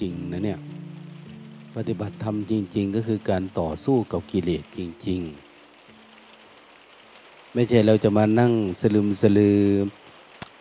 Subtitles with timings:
[0.00, 0.58] จริงๆนะเนี่ย
[1.76, 5.20] ปฏิบัติธรรมจริง ๆ ก็คือการต่อสู้กับกิเลสจริง
[6.16, 9.62] ๆ ไม่ใช่เราจะมานั่งสลึมสลือ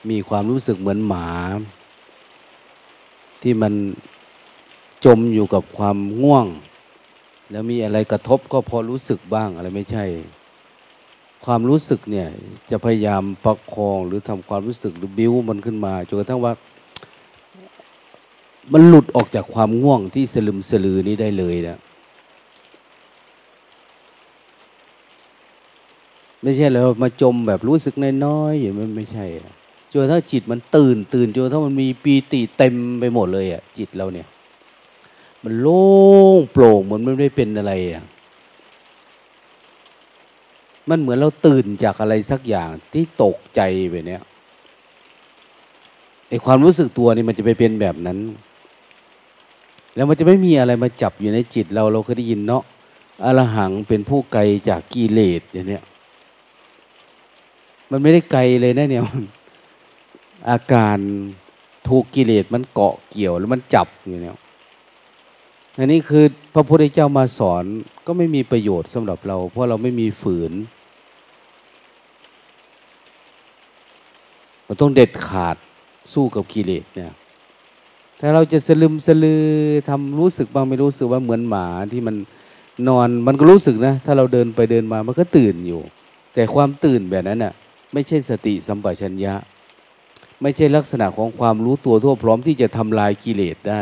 [0.09, 1.29] มีความรู้สึกเหมือนหมา
[3.41, 3.73] ที่มัน
[5.05, 6.47] จมอยู่กับความง่วง
[7.51, 10.05] แล้วมีอะไรกระทบก็พอรู้สึกบ้างอะไรไม่ใช่
[11.45, 12.27] ความรู้สึกเนี่ย
[12.69, 16.53] จะพยายามประคองหรือทำความรู้สึกหรือบิ้วมันขึ้นมาจนกระทั่งว่า
[18.73, 21.77] มันหลุดออกจากความง่วงที่สลึมสลือนี้ได้เลยนะ
[26.43, 27.95] ไม่ใช่เรามาจมแบบรู้สึก
[28.25, 29.25] น้อยๆอย่างนั้นไม่ใช่
[29.93, 34.27] จนถ้าจิตมันตื่นตื่นจนถ้ามันมีปีติเต็มไปหมดเลยอะ จิตเราเนี่ย
[35.43, 35.85] มันโล่
[36.37, 38.03] งโปร่งเหมือนมันไม่เป็นอะไรอะ
[40.89, 44.23] มันเหมือนเราตื่นจากอะไรสักอย่างที่ตกใจไปเนี้ย
[46.29, 48.17] ไอความรู้สึกตัวนี่มันจะไปเป็นแบบนั้น
[49.97, 52.63] แล้วมันจะไม่มีอะไรมาจับอยู่ในจิตเราเราเคยได้ยินเนาะ
[53.23, 55.83] อรหังเป็นผู้ไกลจากกิเลสอย่างเนี้ย
[57.91, 59.03] มันไม่ได้ไกลเลยนะเนี่ย
[60.49, 60.97] อาการ
[61.87, 64.37] ถูกกิเลสมันเกาะเกี่ยวแล้วมันจับอย่างเนี้ย
[65.77, 67.63] อันนี้คือพระพุทธเจ้ามาสอน
[68.05, 70.53] ก็ไม่มีประโยชน์สำหรับเรา เพราะเราไม่มีฝืน
[74.65, 75.57] เราต้องเด็ดขาด
[76.13, 77.13] สู้กับกิเลสเนี่ย
[78.19, 79.43] ถ้าเราจะสลึมสลือ
[79.89, 82.15] ทำรู้สึกบ้างไม่รู้สึกว่าเหมือนหมาที่มัน
[82.87, 85.81] นอนมันก็รู้สึกนะ ถ้าเราเดินไปเดินมามันก็ตื่นอยู่
[86.33, 87.53] แต่ความตื่นแบบนั้นน่ะ
[87.93, 89.33] ไม่ใช่สติสัมปชัญญะ
[90.41, 93.81] ไม่ใช่ลักษณะของความรู้ตัวทั่วพร้อมที่จะทำลายกิเลสได้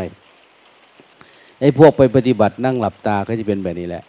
[1.62, 4.04] ไอ้พวกไปปฏิบัตินั่งหลับตาก็จะเป็นแบบนี้แหละ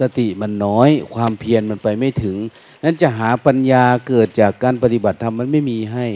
[0.00, 2.36] สติมันน้อย ความเพียรมันไปไม่ถึง
[2.84, 6.06] นั้นจะหาปัญญาเกิดจากการปฏิบัติธรรมมันไม่มีให้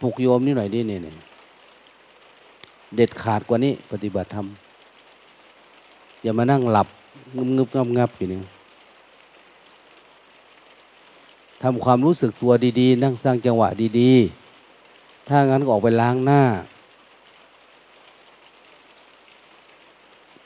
[0.00, 1.00] ปลุกโยมนี่หน่อยดิเนี่ย
[2.94, 4.46] เด็ดขาดกว่านี้ ปฏิบัติธรรม
[6.22, 6.88] อย่ามานั่งหลับ
[7.36, 8.40] งึบงึบงับงับอยู่นี่
[11.62, 13.68] ทำความรู้สึกตัวดี ๆ นั่งสร้างจังหวะ
[14.00, 14.12] ดี
[14.70, 16.42] ๆ ถ้างั้นก็ออกไปล้างหน้า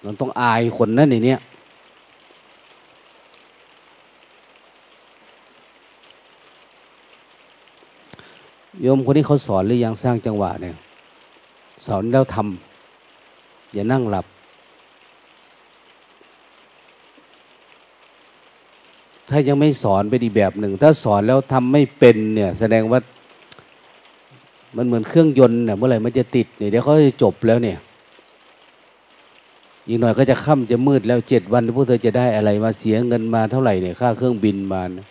[0.05, 1.37] มันต้องอายคนนั่นในนี้
[8.81, 10.77] โยมคนนี้เขาสอนหรือยังสร้างจังหวะเนี่ย
[11.87, 14.27] สอนแล้วทำอย่านั่งหลับ
[19.31, 23.01] ถ้ายังไม่สอนไปอีแบบหนึ่ง ถ้าสอนแล้วทำไม่เป็นเนี่ย แสดงว่า
[24.77, 27.79] มันเหมือนเครื่องยนต์เนี่ยเมื่อไหร่มันจะติดเนี่ยเดี๋ยวเขาจะจบแล้วเนี่ย
[29.89, 35.07] อีกหน่อยก็จะค่ำจะมืดแล้วเจ็ดวันพวกเธอจะได้อะไรมาเสียเงินมาเท่าไหร่เนี่ยค่าเครื่องบินมานะ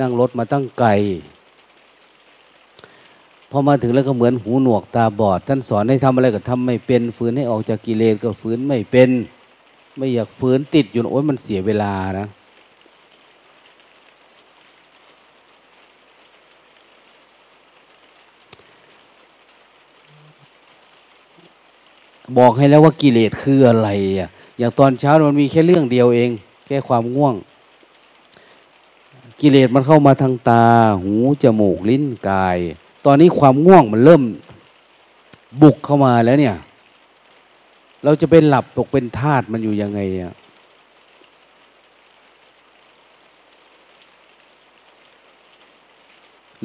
[0.00, 0.90] นั่งรถมาตั้งไกล
[3.50, 9.10] พอมาถึงแล้วก็เหมือนหูหนวกตาบอด ท่านสอนให้ทำอะไรก็ทำไม่เป็นฝืนให้ออกจากกิเลสก็ฝืนไม่เป็น
[9.96, 12.26] ไม่อยากฝืนติดอยู่โอ้ยมันเสียเวลานะ
[22.38, 23.88] บอกให้แล้วว่ากิเลสคืออะไร
[24.18, 24.28] อะ
[24.58, 26.30] อย่างตอนเช้ามันมีแค่เรื่องเดียวเอง
[26.66, 27.34] แค่ความง่วง
[29.40, 30.64] กิเลสมันเข้ามาทางตา
[31.02, 32.58] หูจมูกลิ้นกาย
[33.04, 34.22] ตอนนี้ความง่วงมันเริ่ม
[35.62, 36.56] บุกเข้ามาแล้วเนี่ย
[38.04, 40.34] เราจะเป็นหลับตกเป็นทาตมันอยู่ยังไงอะ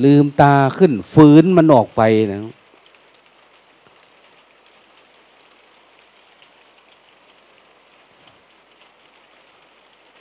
[0.04, 2.02] ลืมตาขึ้นฝืนมันออกไป
[2.32, 2.40] นะ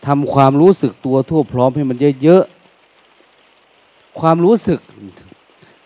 [0.07, 4.79] ทำความรู้สึกตัวทั่วพร้อมให้มันเยอะๆ ความรู้สึก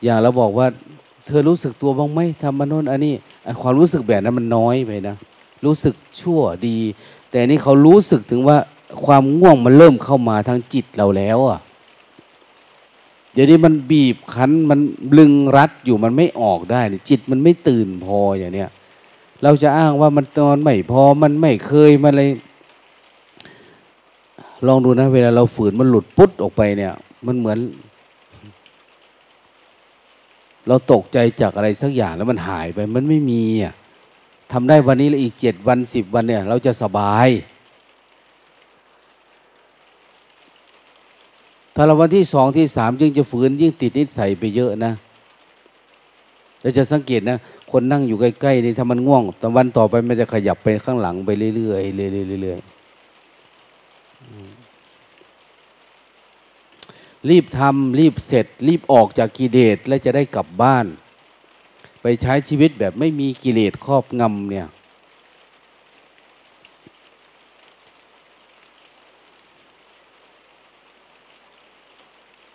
[0.02, 0.66] อย่างเราบอกว่า
[1.26, 3.14] เธอรู้สึกตัวบ้างไหมทำมโนนอันนี้
[3.46, 5.16] อันความรู้สึกแบบนั้นมันน้อยไปนะ
[5.64, 6.78] รู้สึกชั่วดี
[7.30, 8.58] แต่นี่เขารู้สึกถึงว่า
[9.04, 11.60] ความง่วงมันเริ่มเข้ามาทางจิตเราแล้วอะ
[13.32, 14.80] เดี๋ยวนี้มันบีบคั้นมัน
[15.18, 18.70] ลึงรัดอยู่มันไม่ออกได้จิตมันไม่ตื่นพออย่างเนี้ย
[19.42, 22.22] เราจะอ้างว่ามันตอนไม่พอมันไม่เคยมันอะไร
[24.66, 26.92] ลองดูนะ เวลาเราฝืนมันหลุดปุ๊ดออกไปเนี่ย
[27.26, 27.58] มันเหมือน
[30.68, 33.74] เราตกใจจากอะไรสักอย่างแล้วมันหายไป มันไม่มีอะ
[34.52, 37.28] ทำได้วันนี้แล้วอีกเจ็ดวันสิบวันเนี่ย เราจะสบาย
[41.74, 44.92] ถ้าเราวันที่สองที่สามยิ่งจะฝืนยิ่งติดนิสัยไปเยอะนะ
[46.62, 47.38] เราจะสังเกตนะ
[47.70, 51.78] คนนั่งอยู่ใกล้ๆนี่ถ้ามันง่วงแต่วันต่อไปมันจะขยับไปข้างหลังไปเรื่อยๆเรื่อ
[52.38, 52.79] ยๆเรื่อยๆ
[57.28, 60.86] รีบทำรีบเสร็จ รีบออกจากกิเลสและจะได้กลับบ้าน
[62.02, 64.68] ไปใช้ชีวิตแบบไม่มีกิเลสครอบงำเนี่ย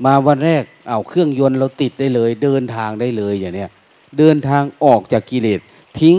[0.06, 3.72] มาวันแรกเอาเครื่องยนต์เราติดได้เลย เดินทางได้เลยอย่างเนี้ย
[4.18, 5.60] เดินทางออกจากกิเลส
[6.00, 6.18] ทิ้ง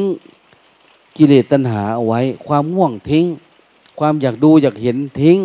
[1.17, 3.27] กิเลสตัณหาเอาไว้ ความง่วงทิ้ง
[3.99, 5.39] ความอยากดูอยากเห็นทิ้ง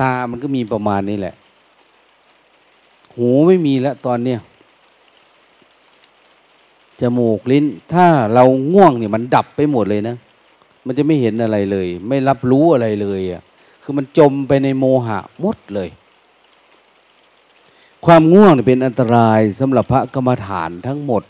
[0.00, 1.34] ตามันก็มีประมาณนี้แหละ
[3.18, 4.40] หูไม่มีแล้วตอนเนี้ย
[7.00, 10.16] จมูกลิ้น ถ้าเราง่วงเนี่ยมันดับไปหมดเลยนะ
[10.86, 13.42] มันจะไม่เห็นอะไรเลย ไม่รับรู้อะไรเลยอะ
[13.82, 15.88] คือมันจมไปในโมหะหมดเลย
[18.06, 21.22] ความง่วงเป็นอันตรายสำหรับพระกรรมฐานทั้งหมด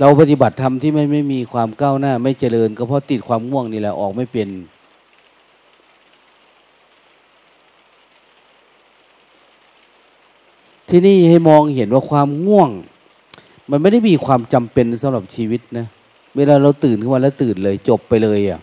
[0.00, 4.48] เราปฏิบัติธรรมที่ไม่ไม่มีความก้าวหน้า ไม่เจริญ ก็เพราะติดความง่วงนี่แหละออกไม่เป็น
[10.94, 12.70] ที่นี่ให้มองเห็นว่าความง่วง
[13.70, 15.86] มันไม่ได้มีความจำเป็นสำหรับชีวิตนะ
[16.36, 18.60] เวลาเราตื่นขึ้นมาแล้วตื่นเลย จบไปเลยอะ่ะ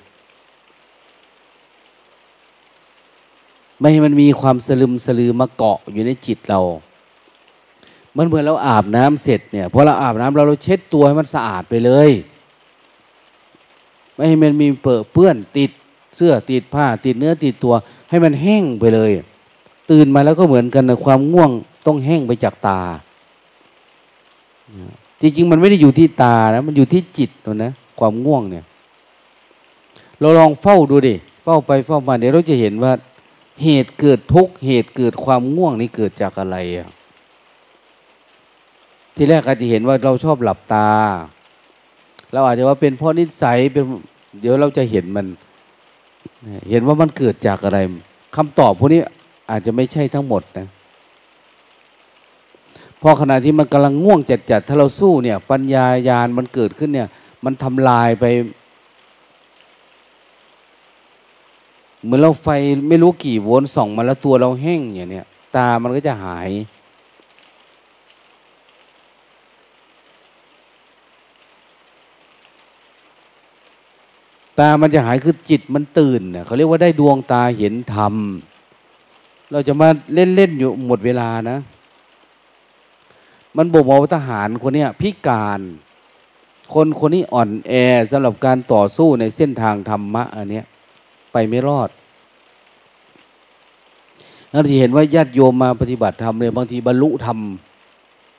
[3.80, 6.62] ไม่ให้มันมีความสลึมสลือมาเกาะอยู่ในจิตเรา
[8.18, 12.10] มันเหมือนเราอาบน้ำเสร็จเนี่ยพอเราอาบน้ำเราเราเช็ดตัวให้มันสะอาดไปเลย
[14.14, 15.72] ไม่ให้มันมีเปื้อเปื้อนติด
[16.16, 17.74] เสื้อติดผ้าติดเนื้อติดตัว
[18.10, 19.12] ให้มันแห้งไปเลย
[19.92, 21.52] ตื่นมาแล้วก็เหมือนกันนะความง่วง
[21.90, 22.80] ต้องแห้งไปจากตา
[25.22, 27.30] จริงๆมันไม่ได้อยู่ที่ตานะมันอยู่ที่จิต
[27.64, 28.66] นะ ความง่วงเนี่ย
[30.20, 32.92] เราลองเฝ้าดูดิเฝ้าไปเฝ้ามาเดี๋ยวเราจะเห็นว่า
[33.64, 36.90] เหตุเกิดทุกเหตุเกิดความง่วงนี่เกิดจากอะไรอะ
[39.16, 40.90] ทีแรกอาจจะเห็นว่าเราชอบหลับตา
[42.34, 43.84] เราอาจจะว่าเป็นเพราะนิสัยเป็น
[44.40, 45.26] เดี๋ยวเราจะเห็นมัน
[46.70, 47.80] เห็นว่ามันเกิดจากอะไร
[48.36, 49.02] คำตอบพวกนี้
[49.52, 50.68] อาจจะไม่ใช่ทั้งหมดนะ
[53.02, 57.10] พอขณะที่มันกำลังง่วงจัดๆถ้าเราสู้เนี่ย ปัญญายาณมันเกิดขึ้นเนี่ย
[57.46, 58.26] มันทำลายไป
[62.04, 62.48] เหมือนเราไฟ
[62.90, 65.26] ไม่รู้กี่โวลต์ส่องมาแล้วตัวเราแห้งอย่างเนี้ย
[65.56, 66.50] ตามันก็จะหาย
[74.60, 78.14] ตามันจะหายคือจิตมันตื่นเขาเรียกว่าได้ดวงตาเห็นธรรม
[79.52, 81.58] เราจะมาเล่นเล่นอยู่หมดเวลานะ
[83.62, 85.62] มันบอกว่าทหารคนนี้พิการ
[86.74, 87.74] คนคนนี้อ่อนแอ
[88.12, 90.66] สำหรับการต่อสู้ในเส้นทางธรรมะอันเนี้ย
[91.32, 91.90] ไปไม่รอด
[94.52, 97.40] เราจะเห็นว่าญาติโยมมาปฏิบัติธรรมเลยบางทีบรรลุธรรม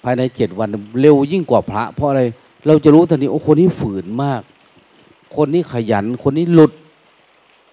[0.04, 0.68] ภายในเจ็ดวัน
[1.00, 2.22] เร็วยิ่งกว่าพระ เพราะอะไร
[2.66, 4.42] เราจะรู้ทันทีโอ้คนนี้ฝืนมาก
[5.36, 6.72] คนนี้ขยัน คนนี้หลุด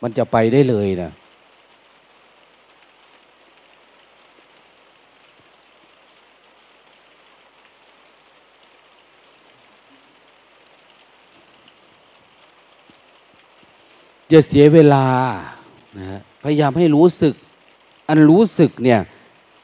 [0.02, 1.12] มันจะไปได้เลยนะ
[14.30, 15.06] อย่าเสียเวลา
[15.98, 17.34] นะพยายามให้รู้สึก
[18.10, 19.00] อันรู้สึกเนี่ย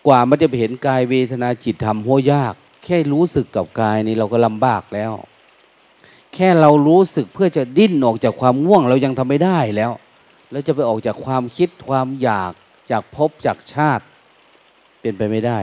[0.07, 5.13] กว่ามันจะไปเห็นกายเวทนาจิตธรรมโหยาก แค่รู้สึกกับกายนี่เราก็ลำบากแล้ว
[6.33, 9.91] แค่เรารู้สึกเพื่อจะดิ้นออกจากความง่วงเรายังทำไม่ได้แล้ว
[10.51, 12.51] แล้วจะไปออกจากความคิดความอยาก
[12.91, 14.03] จากภพจากชาติ
[15.01, 15.59] เป็นไปไม่ได้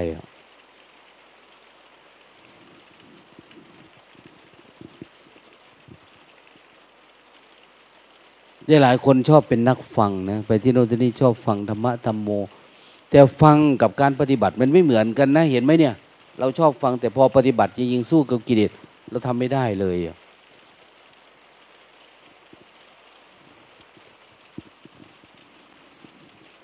[8.83, 12.29] หลายคนชอบเป็นนักฟังนะไปที่โน่นที่นี่ชอบฟังธรรมะธรรมโม
[13.11, 15.95] แต่ฟังกับการปฏิบัติมันไม่เหมือนกันนะเห็นไหมเนี่ย
[16.39, 18.71] เราชอบฟังแต่พอปฏิบัติจริงๆสู้กับกิเลส
[19.11, 19.97] เราทำไม่ได้เลย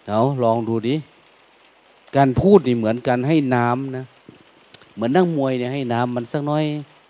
[0.08, 0.94] เอาลองดูดิ
[2.16, 4.04] การพูดนี่เหมือนกันให้น้ำนะ
[4.94, 6.64] เหมือนนั่งมวยเนี่ยให้น้ำมันสักน้อย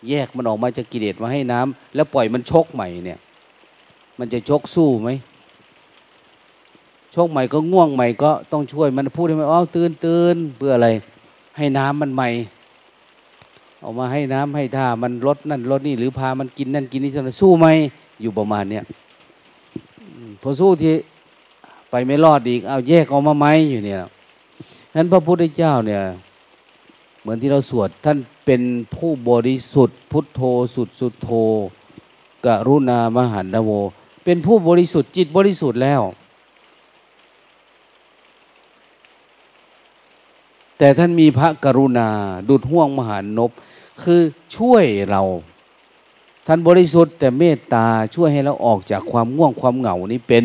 [0.09, 3.19] แยกมันออกมาจากกิเลสมาให้น้ำแล้วปล่อยมันชกใหม่เนี่ย
[4.19, 5.09] มันจะชกสู้ไหม
[7.15, 10.89] ชกใหม่ก็ง่วงใหม่ก็ต้องช่วยมันพูดให้มันอ้าวตื่นตื่นเพื่ออะไร
[11.57, 12.29] ให้น้ำมันใหม่
[13.83, 17.67] ออกมาให้น้ำให้ท่ามันลดนั่นลดนี่หรือพามันกินนั่นกินนี่จะสู้ไหม
[18.21, 18.85] อยู่ประมาณเนี้ย
[20.43, 20.95] พอสู้ที่
[21.91, 23.97] ไปไม่รอดอีกเอาแยกออกมาไหมอยู่เนี่ย
[24.95, 26.01] นั้นพระพุทธเจ้าเนี่ย
[27.21, 28.63] เหมือนที่เราสวดท่านเป็น
[28.95, 30.41] ผู้บริสุทธิ์ พุทโธ
[30.75, 31.31] สุดสุดโธ
[32.47, 33.71] กรุณามหันตโว
[34.29, 36.03] เป็นผู้บริสุทธิ์จิตบริสุทธิ์แล้ว
[40.79, 42.09] แต่ท่านมีพระกรุณา
[42.49, 43.51] ดุดห่วงมหานบ
[44.03, 44.21] คือ
[44.57, 45.23] ช่วยเรา
[46.47, 50.45] ท่านบริสุทธิ์แต่เมตตาช่วยให้เราออกจากความง่วงความเหงานี้เป็น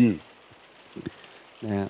[1.64, 1.88] นะ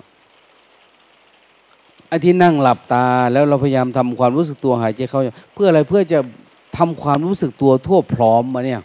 [2.08, 5.20] ไอ้ที่นั่งหลับตาแล้วเราพยายามทำความรู้สึกตัวหายใจเข้า
[5.54, 6.18] เพื่ออะไรเพื่อจะ
[6.76, 8.80] ทำความรู้สึกตัวทั่วพร้อมมาเนี่ย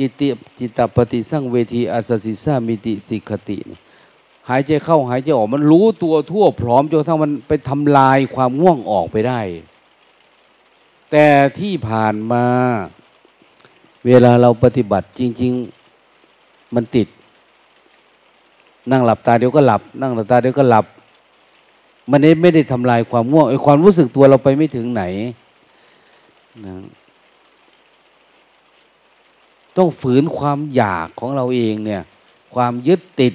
[0.00, 0.28] จิตติ
[0.58, 3.58] จิตตปฏิสั่งเวทีอาสสิสามิติสิกติ
[4.48, 9.40] หายใจเข้าหายใจออกมันรู้ตัวทั่วพร้อมจนทั้งมันไปทำลายความง่วงออกไปได้
[11.10, 11.26] แต่
[11.58, 12.44] ที่ผ่านมา
[14.06, 15.52] เวลาเราปฏิบัติจริง
[16.14, 17.08] ๆ มันติด
[18.90, 20.86] นั่งหลับตาเดี๋ยวก็หลับ นั่งหลับตาเดี๋ยวก็หลับ
[22.10, 25.02] มันไม่ได้ทำลายความง่วงไอ้ความรู้สึกตัวเราไปไม่ถึงไหน
[26.66, 26.74] นะ
[29.80, 32.02] ต้องฝืนความอยากของเราเองเนี่ย
[32.54, 33.34] ความยึดติด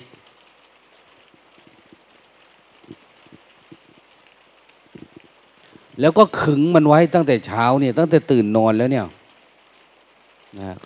[6.02, 9.06] แล้วก็ขึงมันไว้ตั้งแต่เช้าเนี่ย ตั้งแต่ตื่นนอนแล้วเนี่ย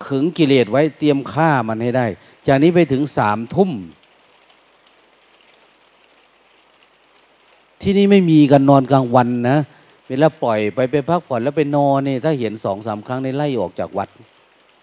[0.05, 2.05] ขึงกิเลสไว้เตรียมฆ่ามันให้ได้
[2.47, 3.71] จากนี้ไปถึงสามทุ่ม
[7.81, 9.59] ที่นี่ไม่มีกันนอนกลางวันนะ
[10.07, 14.09] เวลาปล่อยไปไปพักผ่อนแล้วไปนอนเนี่ยถ้าเห็นสองสามครั้งในไล่ออกจากวัด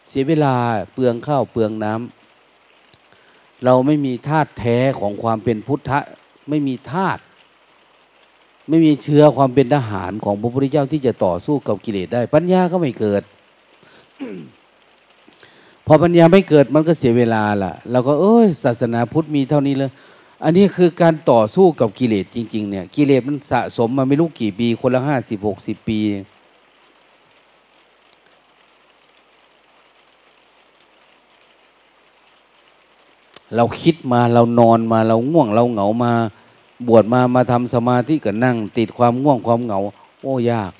[0.08, 0.54] เสียเวลา
[0.92, 5.98] เปลืองข้าวเปลืองน้ำเราไม่มีธาตุแท้ของความเป็นพุทธะ
[6.48, 7.20] ไม่มีธาตุ
[8.68, 13.22] ไม่มีเชื้อความเป็นทหารของพระพุทธเจ้าที่จะต่อสู้กับกิเลสได้ ปัญญาก็ไม่เกิด
[15.86, 19.90] พอปัญญาไม่เกิดมันก็เสียเวลาล่ะเราก็เอ้ยศาสนาพุทธมีเท่านี้เลย
[20.44, 36.12] อันนี้คือการต่อสู้กับกิเลสจริง ๆ เนี่ย กิเลสมันสะสมมาไม่รู้กี่ปี คนละห้าสิบหกสิบปีเเราคิดมาเรานอนมาเราง่วงเราเหงามา
[36.86, 39.80] บวชมามาทำสมาธิกับนั่ง ติดความง่วงความเหงา
[40.22, 40.72] โอ้ยาก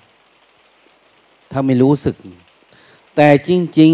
[1.51, 2.17] ถ้าไม่รู้สึก
[3.17, 3.93] แต่จริง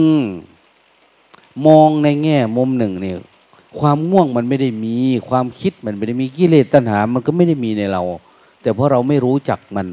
[0.82, 3.18] ๆ มองในแง่มุมหนึ่งเนี่ย
[3.78, 4.96] ความง่วงมันไม่ได้มี
[5.28, 8.02] ความคิดมันไม่ได้มีกิเลสตัณหา มันก็ไม่ได้มีในเรา
[8.62, 9.88] แต่เพราะเราไม่รู้จักมัน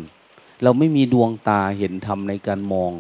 [0.63, 2.91] เราไม่มีดวงตาเห็นธรรมในการมอง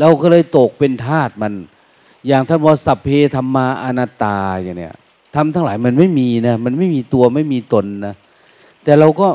[0.00, 1.52] เราก็เลยตกเป็นทาสมัน
[2.26, 4.94] อย่างท่านว่าสัพเพธรรมาอนัตตาอย่างเนี้ย
[5.34, 8.14] ทำทั้งหลายมันไม่มีนะมันไม่มีตัวไม่มีตนนะ
[8.84, 9.28] แต่เราก็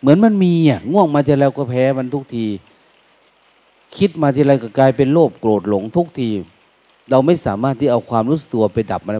[0.00, 2.46] เหมือนมันมีอะง่วงมาแต่แล้วก็แพ้มันทุกที
[3.96, 6.30] คิดมาทีไรก็กลายเป็นโลภโกรธหลงทุกที
[7.10, 9.14] เราไม่สามารถที่เอาความรู้สึกตัวไปดับมัน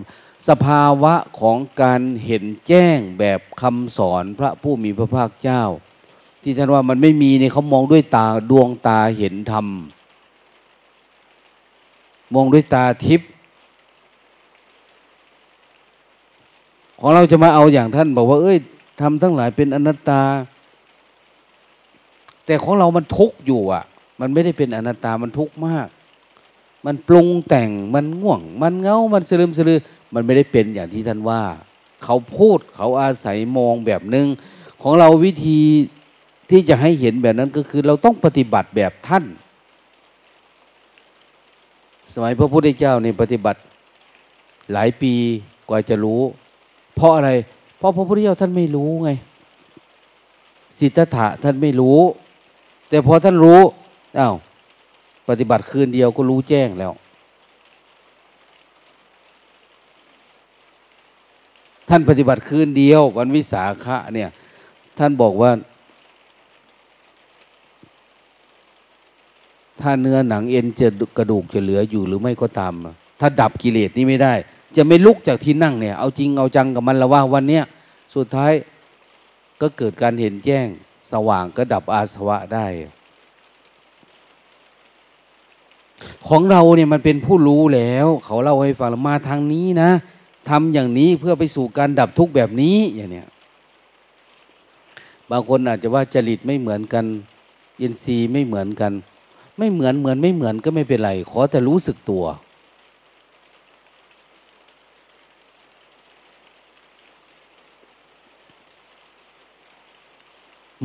[0.48, 5.62] สภาวะของการเห็นแจ้งแบบคำสอนพระผู้มีพระภาคเจ้า
[6.42, 9.66] ที่ท่านว่ามันไม่มีเนี่ยเขามองด้วยตาดวงตาเห็นธรรม
[12.34, 13.30] มองด้วยตาทิพย์
[17.00, 18.58] ของเราจะมาเอาอย่างท่านบอกว่า เอ้ย
[19.00, 20.22] ทำทั้งหลายเป็นอนัตตา
[22.46, 23.84] แต่ของเรามันทุกข์อยู่อะ
[24.20, 25.88] มันไม่ได้เป็นอนัตตามันทุกข์มาก
[26.86, 29.78] มันปรุงแต่งมันง่วง มันเงา มันสลืมสลือ
[30.14, 31.42] มันไม่ได้เป็นอย่างที่ท่านว่า
[32.04, 34.26] เขาพูดเขาอาศัยมองแบบหนึง่ง
[34.82, 35.60] ของเราวิธี
[36.50, 39.24] ที่จะให้เห็นแบบนั้นก็คือ เราต้องปฏิบัติแบบท่าน
[42.14, 43.60] สมัยพระพุทธเจ้าในปฏิบัติ
[44.72, 45.12] หลายปี
[45.68, 46.22] กว่าจะรู้
[46.96, 47.30] เพราะอะไร
[47.78, 49.10] เพราะพระพุทธเจ้าท่านไม่รู้ไง
[50.78, 51.98] สิทธัตถะท่านไม่รู้
[52.88, 53.60] แต่พอท่านรู้
[54.18, 54.34] อา้าว
[55.28, 56.92] ปฏิบัติคืนเดียวก็รู้แจ้งแล้ว
[61.88, 64.28] ท่านปฏิบัติคืนเดียววันวิสาขะเนี่ย
[64.98, 65.50] ท่านบอกว่า
[69.82, 72.72] ถ้าเนื้อหนังเอ็นจะกระดูกจะเหลืออยู่หรือไม่ก็ตาม
[73.20, 74.34] ถ้าดับกิเลสนี้ไม่ได้
[74.76, 77.64] จะไม่ลุกจากที่นั่งเนี่ย เอาจริงเอาจังกับมันละว่าวันเนี้ย
[78.14, 78.52] สุดท้าย
[79.60, 80.66] ก็เกิดการเห็นแจ้ง
[81.12, 82.66] สว่างก็ดับอาสวะได้
[86.28, 89.90] ของเราเนี่ยมันเป็นผู้รู้แล้ว เขาเล่าให้ฟังมาทางนี้นะ
[90.48, 93.28] ทำอย่างนี้เพื่อไปสู่การดับทุกข์แบบนี้อย่างเนี้ย
[95.30, 97.04] บางคนอาจจะว่าจริตไม่เหมือนกัน
[97.80, 98.92] อินทรีย์ไม่เหมือนกัน
[99.60, 102.24] ไม่เหมือนเหมือนไม่เหมือนก็ไม่เป็นไร ขอแต่รู้สึกตัว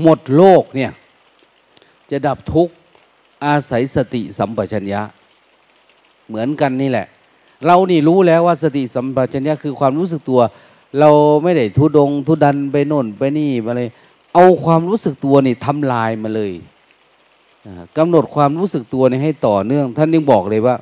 [0.02, 0.92] หมดโลกเนี่ย
[2.12, 2.74] จะดับทุกข์
[3.46, 5.02] อาศัยสติสัมปชัญญะ
[6.28, 7.08] เหมือนกันนี่แหละ
[7.66, 10.42] เรานี่รู้แล้วว่าสติสัมปชัญญะคือความรู้สึกตัว
[11.00, 11.10] เรา
[11.44, 13.84] ไม่ได้ทุดงทุดันไปโน่นไปนี่อะไร
[14.34, 16.54] เอาความรู้สึกตัวนี่ทำลายมาเลย
[17.98, 20.76] กำหนดความรู้สึกตัวนี่ให้ต่อเนื่อง ท่านยังบอกเลยว่า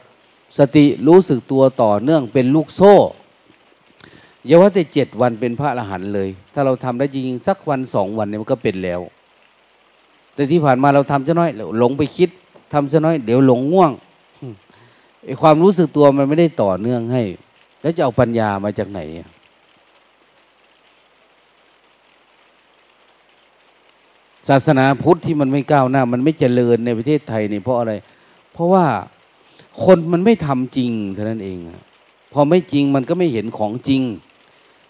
[0.57, 2.95] สติรู้สึกตัวต่อเนื่องเป็นลูกโซ่
[4.45, 9.01] อย่าว่าแต่เจ็ดวันเป็นพระอรหันต์เลย ถ้าเราทำได้จริงสักวันสองวันเนี่ยมันก็เป็นแล้ว
[10.33, 11.49] แต่ที่ผ่านมาเราทำจะน้อย
[11.79, 12.29] หลงไปคิด
[12.73, 13.91] ทำซะน้อย เดี๋ยวหลงง่วง
[15.25, 17.23] ไอความรู้สึกตัวมันไม่ได้ต่อเนื่องให้
[17.81, 18.99] แล้วจะเอาปัญญามาจากไหน
[24.50, 27.93] ศาสนาพุทธที่มันไม่ก้าวหน้า มันไม่เจริญในประเทศไทยนี่เพราะอะไร
[28.53, 28.85] เพราะว่า
[29.85, 31.57] คนมันไม่ทำจริงเท่านั้นเอง
[32.33, 34.01] พอไม่จริงมันก็ไม่เห็นของจริง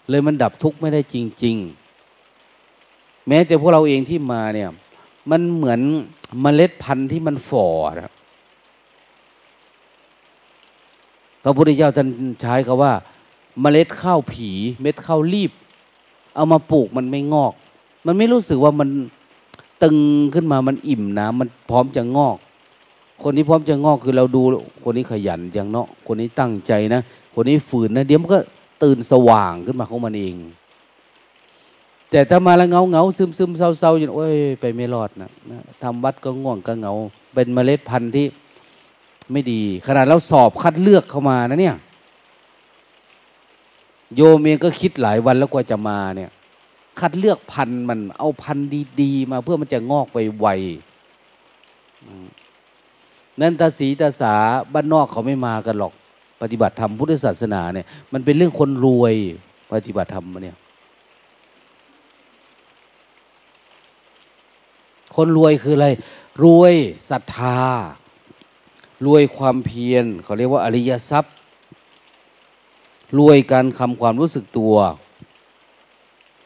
[0.08, 1.56] เลยมันดับทุกข์ไม่ได้จริง
[2.42, 4.70] ๆ แม้แต่พวกเราเองที่มาเนี่ย
[5.30, 5.80] มันเหมือน
[6.44, 7.68] มเมล็ดพันธุ์ที่มันฝ่อ
[8.00, 8.12] นะ
[11.42, 12.08] พระพุทธเจ้าท่าน
[12.40, 12.92] ใช้คาว่า
[13.60, 14.50] เมล็ดข้าวผี
[14.82, 15.52] เม็ดข้าวรีบ
[16.34, 17.52] เอามาปลูกมันไม่งอก
[18.06, 18.88] มันไม่รู้สึกว่ามัน
[19.84, 19.96] ตึง
[20.34, 22.36] ขึ้นมามันอิ่มนะมันพร้อมจะงอก
[23.22, 24.42] คนนี้พร้อมจะงอกคือเราดู
[24.84, 27.00] คนนี้ขยันจังเนาะคนนี้ตั้งใจนะ
[27.34, 28.38] คนนี้ฝืนนะเดี๋ยวมันก็
[28.82, 30.36] ตื่นสว่างขึ้นมาของมันเอง
[32.10, 35.30] แต่ถ้ามาแล้วเงาเงาซึมซึมเศร้าเศร้าอยู่โอ้ยไปไม่รอดนะ
[35.82, 36.92] ทำวัดก็ง่วงก็เงา
[37.34, 38.26] เป็นเมล็ดพันธุ์ที่
[39.32, 41.76] ไม่ดี ขนาดเราสอบคัดเลือกเข้ามานะเนี่ย
[44.16, 46.30] โยมเองก็คิดหลายวันแล้วกว่าจะมาเนี่ย
[47.00, 48.68] คัดเลือกพันธุ์มัน เอาพันธุ์
[49.00, 50.46] ดีๆมาเพื่อมันจะงอกไปไว
[53.40, 54.34] นั่นตาสีตาสา
[54.72, 55.92] บ้านนอกเขาไม่มากันหรอก
[56.42, 59.14] ปฏิบัติธรรมพุทธศาสนาเนี่ย มันเป็นเรื่องคนรวย
[59.72, 60.56] ปฏิบัติธรรมเนี่ย
[65.16, 65.88] คนรวยคืออะไร
[66.44, 66.74] รวย
[67.10, 67.58] ศรัทธา
[69.06, 71.34] รวยความเพียรเขาเรียกว่าอริยทรัพย์
[73.18, 74.76] รวยการคำความรู้สึกตัว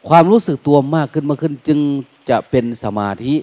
[0.09, 1.81] ความรู้สึกตัวมากขึ้นมากขึ้นจึง
[2.31, 3.35] จะเป็นสมาธิ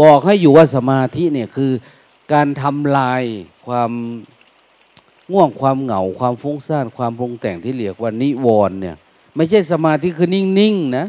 [0.00, 1.72] บอกให้อยู่ว่าสมาธิเนี่ยคือ
[2.32, 3.22] การทำลาย
[3.66, 3.90] ความ
[5.32, 8.96] ง่วงความเหงาความฟุ้งซ่านความปรุงแต่งที่เรียกว่านิวรณ์เนี่ย
[9.36, 11.06] ไม่ใช่สมาธิคือนิ่งๆนะ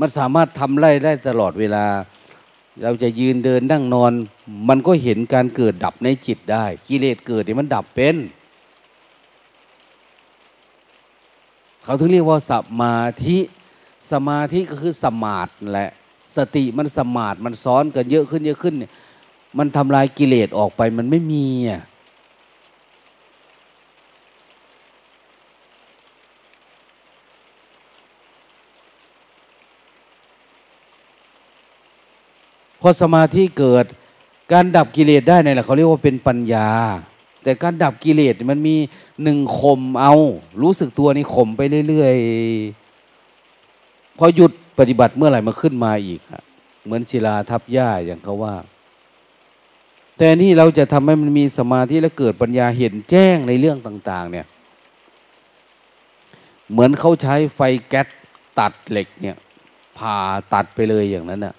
[0.00, 1.84] มันสามารถทำไล่ได้ตลอดเวลา
[2.82, 4.12] เราจะยืนเดินนั่งนอน
[4.68, 8.16] มันก็เห็นการเกิดดับในจิตได้ กิเลสเกิดเนี่ยมันดับเป็น
[11.84, 13.38] เขาถึงเรียกว่าสมาธิ
[14.12, 15.90] สมาธิก็คือสมาธิแหละ
[16.36, 18.90] สติมันสมาธิมันซ้อนกันเยอะขึ้นเยอะขึ้นเนี่ย
[19.58, 21.82] มันทำลายกิเลสออกไปมันไม่มีอะ
[32.80, 33.84] พอสมาธิเกิด
[34.52, 36.68] การดับกิเลสได้เนี่ยแหละเขาเรียกว่าเป็นปัญญา
[37.42, 38.76] แต่การดับกิเลสมันมี
[39.22, 40.14] หนึ่งข่มเอา
[40.62, 46.20] รู้สึกตัวนี่ข่มไปเรื่อยๆพอหยุดปฏิบัติเมื่อไหร่มาขึ้นมาอีก
[46.84, 48.54] เหมือนศิลาทับหญ้าอย่างเขาว่า
[50.18, 54.46] แต่นี่เราจะทำให้มันมีสมาธิและเกิดปัญญาเห็นแจ้งในเรื่องต่าง ๆ เนี่ย
[56.70, 58.06] เหมือนเขาใช้ไฟแก๊ส
[58.58, 59.36] ตัดเหล็กเนี่ย
[59.98, 60.16] ผ่า
[60.54, 61.54] ตัดไปเลยอย่างนั้นน่ะ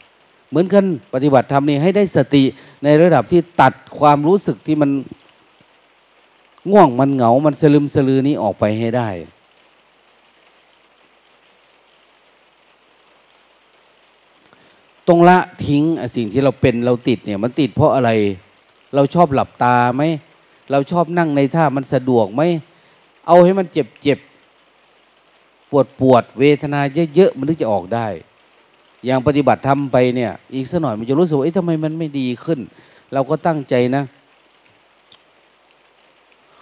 [0.50, 2.44] เหมือนกันปฏิบัติธรรมนี่ให้ได้สติ
[2.84, 4.90] ในระดับที่ตัดความรู้สึกที่มัน
[6.72, 9.10] ง่วงมันเหงา มันสลึมสลือนี้ออกไปให้ได้
[15.08, 15.84] ตรงละทิ้ง
[16.16, 18.10] สิ่งที่เราเป็นเราติดเนี่ยมันติดเพราะอะไร
[18.96, 20.04] เราชอบหลับตาไหม
[20.72, 22.42] เราชอบนั่งในท่ามันสะดวกไหม
[23.28, 24.20] เอาให้มันเจ็บเจ็บ
[25.72, 26.80] ปวดปวดเวทนา
[27.16, 28.08] เยอะๆมันถึงจะออกได้
[29.06, 32.60] อย่างปฏิบัติทำไปเนี่ย อีกสักหน่อยมันจะรู้สึกว่าเอ๊ะทำไมมันไม่ดีขึ้น
[33.14, 34.04] เราก็ตั้งใจนะ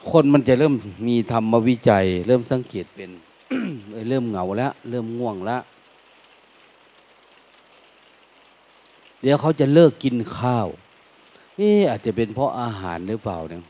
[0.10, 0.74] คนมันจะเริ่ม
[1.08, 3.10] มีธรรมวิจัย เริ่มสังเกตเป็น
[4.10, 5.62] เริ่มเหงาแล้ว เริ่มง่วงแล้ว
[9.22, 10.68] เดี๋ยวเขาจะเลิกกินข้าว
[11.58, 13.64] เอ๊อาจจะเป็นเพราะอาหารหรือเปล่าเนี่ย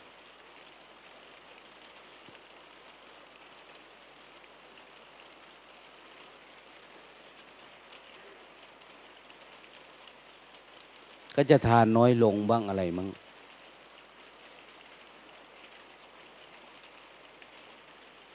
[11.35, 13.07] ก็จะทานน้อยลงบ้างอะไรมั้ง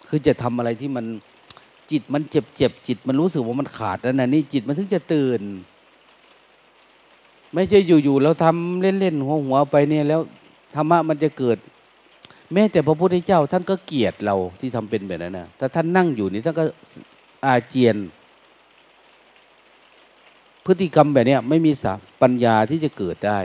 [0.08, 1.06] คือจะทำอะไรที่มัน
[1.90, 5.42] จิตมันเจ็บเจ็บจิตมันรู้สึกว่ามันขาดแล้วนะนี่จิตมันถึงจะตื่น
[7.54, 10.20] ไม่ใช่อยู่ๆแล้วทำเล่นๆหัวหัวไปเนี่ยแล้ว
[10.74, 11.58] ธรรมะมันจะเกิด
[12.52, 16.64] แม้แต่พระพุทธเจ้า ท่านก็เกลียดเราที่ทำเป็นแบบนั้นนะถ้าท่านนั่งอยู่นี่ท่านก็
[17.44, 17.96] อาเจียน
[20.64, 21.92] พฤติกรรมแบบนี้ไม่มีสา
[22.22, 23.40] ปัญญาที่จะเกิดได้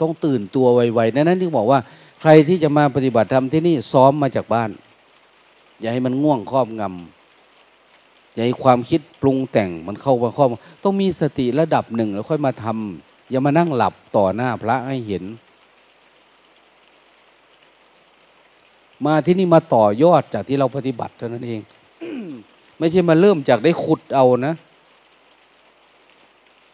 [0.00, 1.80] ต้องตื่นตัวไวๆนั้นที่บอกว่า
[2.24, 4.70] ใครที่จะมาปฏิบัติธรรมที่นี่ซ้อมมาจากบ้าน
[5.80, 10.48] อย่าให้มันง่วงครอบงำอย่าให้ความคิดปรุงแต่งมันเข้ามาครอบ
[10.84, 15.24] ต้องมีสติระดับหนึ่งแล้วค่อยมาทำอย่ามานั่งหลับต่อหน้าพระให้เห็น
[19.04, 21.60] มาที่นี่มาต่อยอดจากที่เราปฏิบัติเท่านั้นเอง
[22.78, 24.54] ไม่ใช่มาเริ่มจากได้ขุดเอานะ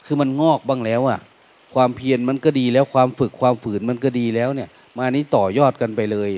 [0.04, 1.20] คือมันงอกบ้างแล้วอะ
[1.74, 6.30] ความเพียรมันก็ดีแล้วความฝึกความฝืนมันก็ดีแล้วเนี่ย มานี้ต่อยอดกันไปเลย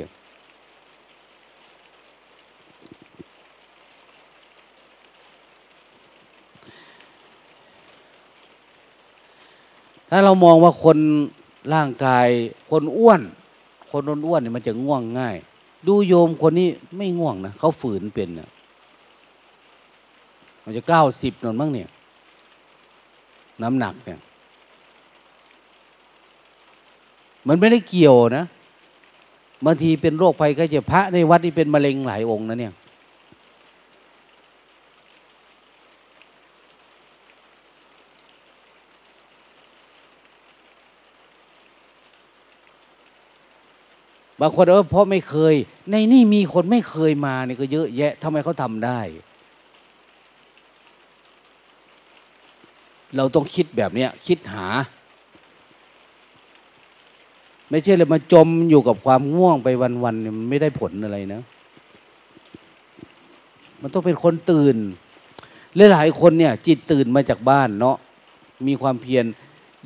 [10.10, 10.98] ถ้าเรามองว่าคน
[11.74, 12.28] ร่างกาย
[12.70, 13.20] คนอ้วน
[13.90, 15.36] คนอ้วนเนี่ยมันจะง่วงง่าย
[15.86, 18.48] ดูโยมคนนี้ไม่ง่วงนะเขาฝืนเป็นเนี่ย
[20.64, 21.88] มันจะเก้าสิบนนมั้งเนี่ย
[23.62, 24.18] น้ำหนักเนี่ย
[27.48, 28.44] มันไม่ได้เกี่ยวนะ
[29.66, 32.74] บางทีเป็นโรคภัยก็จะพระในวัดนี่เป็นมะเร็งหลายองค์นะเนี่ย
[44.40, 45.54] บางคนเออเพราะไม่เคย
[45.90, 49.00] ในนี่มีคนไม่เคยมาเนี่ก็เยอะแยะทำไมเขาทำได้
[53.16, 54.66] เราต้องคิดแบบนี้คิดหา
[57.70, 59.68] ไม่ใช่เลยมาจมอยู่กับความง่วงไป
[60.04, 61.42] วันๆเนี่ยมันไม่ได้ผลอะไรนะ
[63.80, 64.76] มันต้องเป็นคนตื่น
[65.92, 67.96] หลายๆคนเนี่ย จิตตื่นมาจากบ้านเนาะ
[68.66, 69.24] มีความเพียร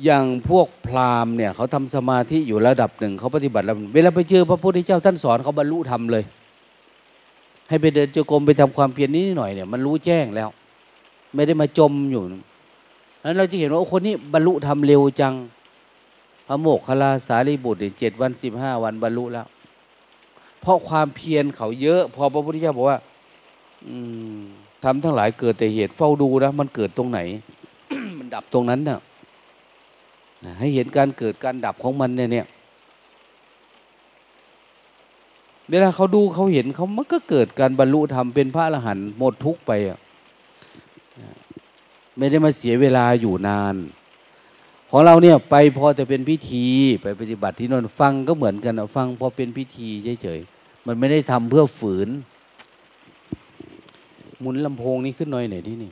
[0.03, 6.23] อย่างพวกพราหมณ์เนี่ยเขาทำสมาธิอยู่ระดับหนึ่งเขาปฏิบัติแล้วเวลาไปเจอพระพุทธเจ้าท่านสอนเขาบรรลุธรรมเลย
[7.69, 10.49] ให้ไปเดินจงกรมไปทำความเพียรนี้หน่อยเนี่ยมันรู้แจ้งแล้ว
[11.35, 12.23] ไม่ได้มาจมอยู่
[13.23, 15.33] นั้นเราจะเห็นว่าคนนี้บรรลุธรรมเร็วจัง
[16.47, 19.47] พระโมกขลาสารีบุตรเจ็ดวันสิบห้าวันบรรลุแล้ว
[20.61, 22.99] เพราะความเพียรเขาเยอะ พอพระพุทธเจ้าบอกว่า
[24.83, 27.19] ทำทั้งหลายเกิดแต่เหตุเฝ้าดูนะมันเกิดตรงไหน
[28.17, 28.99] มันดับตรงนั้นนะ่ะ
[30.59, 32.47] ให้เห็นการเกิดการดับของมันเนี่ย
[35.69, 39.99] เวลาเขาดูเขาเห็นเขามันก็เกิดการบรรลุธรรมเป็นพระอรหันต์หมดทุกไปอะ
[42.17, 43.75] ไม่ได้มาเสียเวลาอยู่นาน
[44.97, 46.65] ของเราเนี่ยไปพอแต่เป็นพิธี
[47.01, 49.87] ไปปฏิบัติที่นนฟังก็เหมือนกันนะฟังพอเป็นพิธี
[50.23, 52.09] เฉยๆมันไม่ได้ทำเพื่อฝืน
[54.39, 55.91] หมุนลำโพงนี้ขึ้นหน่อยหน่อยที่นี่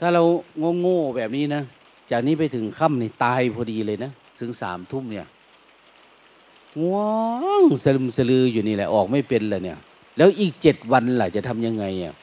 [0.00, 0.22] ถ้าเรา
[0.80, 1.62] โง่ๆแบบนี้นะ
[2.10, 5.26] จากนี้ไปถึงค่ำนี่ตายพอดีเลยนะถึงสามทุ่มเนี่ย
[6.80, 6.98] ง่ว
[7.62, 9.78] งสลึมสลืออยู่นี่แหละออกไม่เป็นเลยเนี่ย
[10.16, 12.14] แล้วอีกเจ็ดวันล่ะจะทำยังไงอะ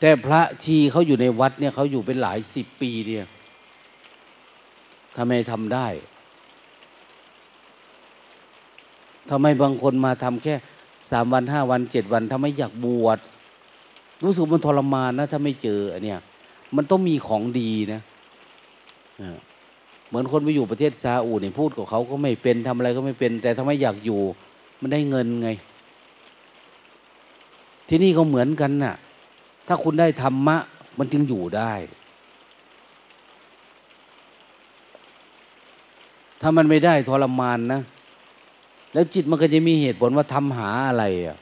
[0.00, 3.26] แต่พระทีเขาอยู่ในวัดเนี่ยเขาอยู่เป็นหลายสิบปีเนี่ย
[5.16, 5.86] ทำไมทำได้
[9.30, 10.54] ทำไมบางคนมาทำแค่
[11.10, 13.18] สามวันห้าวันเจ็ดวันทำไมอยากบวช
[14.24, 16.20] รู้สึกมันทรมานนะถ้าไม่เจออันเนี้ย
[16.76, 18.00] มันต้องมีของดีนะ
[20.08, 24.20] เหมือนคนไปอยู่ประเทศซาอุเนี่ยพูดกับเขาก็ไม่เป็นทำอะไรก็ไม่เป็น แต่ทำไมอยากอยู่
[24.80, 25.48] มันได้เงินไง
[27.88, 28.94] ที่นี่ก็เหมือนกันน่ะ
[29.68, 30.56] ถ้าคุณได้ธรรมะ
[30.98, 31.72] มันจึงอยู่ได้
[36.40, 37.80] ถ้ามันไม่ได้ทรมานนะ
[38.92, 41.38] แล้วจิตมันก็จะมีเหตุผลว่าทำหาอะไรอะ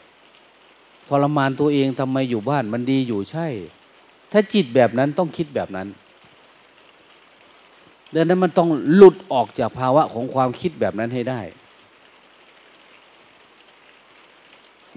[1.10, 3.46] ทรมานตัวเองทำไมอยู่บ้านมันดีอยู่ใช่
[4.32, 5.88] ถ้าจิตแบบนั้นต้องคิดแบบนั้น
[8.14, 11.40] ดังนั้นมันต้องหลุดออกจากภาวะของความคิดแบบนั้นให้ได้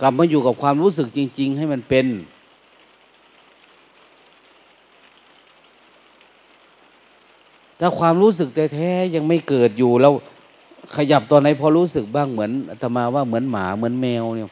[0.01, 2.07] กลับมาอยู่กับความรู้สึกจริง ๆ ให้มันเป็น
[7.79, 10.13] ถ้าความรู้สึกแท้ๆยังไม่เกิดอยู่แล้ว
[10.95, 14.49] ขยับตอนไหนพอรู้สึกบ้างเหมือนอาตมาว่าเหมือนหมาเหมือนแมวเนี่ย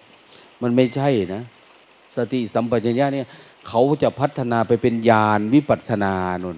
[0.62, 1.44] มันไม่ใช่นะ
[2.16, 3.28] สติสัมปชัญญะเนี่ย
[3.68, 6.58] เขาจะพัฒนาไปเป็นญาณวิปัสสนานน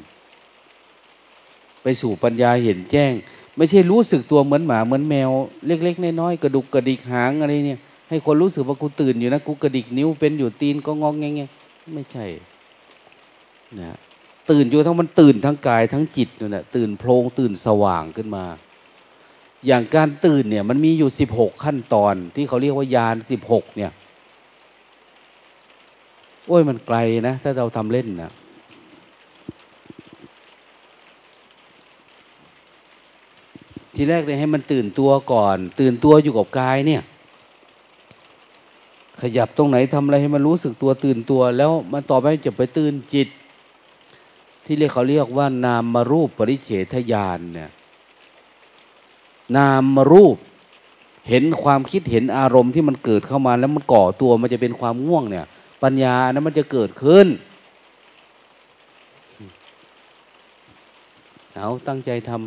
[1.84, 3.12] ไปสู่ปัญญาเห็นแจ้ง
[3.58, 5.30] ไม่ใช่รู้สึกตัวเหมือนหมาเหมือนแมว
[5.68, 11.42] เล็ก ๆ น้อยๆกระดุกกระดิกหางอะไรเนี่ย ให้คนรู้สึกว่ากูตื่นอยู่นะกูกระดิกนิ้วเป็นอยู่ตีนก็งองแงง
[11.96, 12.26] ไม่ใช่
[13.80, 13.98] นะ
[14.52, 18.46] ตื่นอยู่ทั้งมันตื่นทั้งกายทั้งจิตนั่นแหละตื่นโพลงตื่นสว่างขึ้นมา
[19.67, 23.91] อย่างการตื่นเนี่ยมันมีอยู่สิบหกขั้นตอน ที่เขาเรียกว่ายานสิบหกเนี่ย
[26.47, 26.97] โอ้ยมันไกล
[27.28, 28.32] นะ ถ้าเราทำเล่นนะ
[33.95, 37.02] ทีแรกเลยให้มันตื่นตัวก่อน ตื่นตัวอยู่กับกายเนี่ย
[39.21, 43.28] ขยับตรงไหนทำอะไรให้มันรู้สึกตัวตื่นตัว แล้วมันต่อไปจะไปตื่นจิต
[44.65, 47.71] ที่เรียกเขาเรียกว่า นามมารูปปริเฉทญาณเนี่ย
[49.58, 50.38] นามรูป
[51.30, 55.46] เห็นความคิดเห็นอารมณ์ที่มันเกิดเข้ามาแล้วมันก่อตัวมันจะเป็นความง่วงเนี่ย
[55.84, 57.28] ปัญญานั้นมันจะเกิดขึ้น
[61.56, 62.42] เอาตั้งใจทำ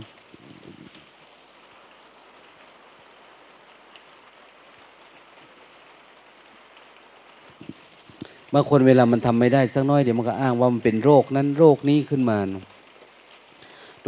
[8.53, 12.39] บางคนเวลามันทำไม่ได้สักน้อยเดี๋ยวมันก็อ้างว่ามันเป็นโรคนั้นโรคนี้ขึ้นมา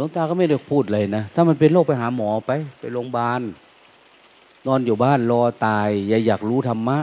[0.01, 3.41] ลวงตาก็ไม่ได้พูดเลยนะ ถ้ามันเป็นโรคไปหาหมอไป ไปโรงพยาบาล
[4.67, 6.97] นอนอยู่บ้านรอตาย อย่าอยากรู้ธรรมะ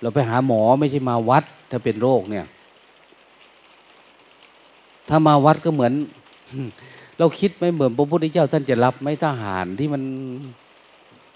[0.00, 2.46] เราไปหาหมอไม่ใช่มาวัด ถ้าเป็นโรคเนี่ย
[5.08, 5.92] ถ้ามาวัดก็เหมือน
[7.18, 10.02] เราคิดไม่เหมือนพระพุทธเจ้าท่านจะรับไหมทหารที่มัน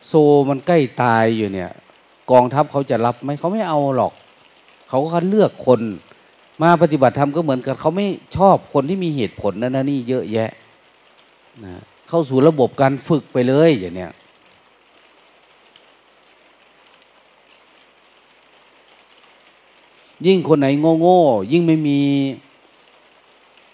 [0.06, 0.12] โซ
[0.48, 1.70] มันใกล้ตายอยู่เนี่ย
[2.30, 4.12] กองทัพเขาจะรับไหมเขาไม่เอาหรอก
[4.88, 5.80] เขาก็คัดเลือกคน
[6.62, 10.50] มาปฏิบัติธรรมก็เหมือนกันเขาไม่ชอบคนที่มีเหตุผลนั่นนี่เยอะแยะ
[11.64, 11.72] นะ
[12.08, 14.12] เข้าสู่ระบบการฝึกไปเลยอย่างเนี้ย
[20.26, 21.20] ยิ่งคนไหนโง่โง่
[21.52, 22.00] ยิ่งไม่มี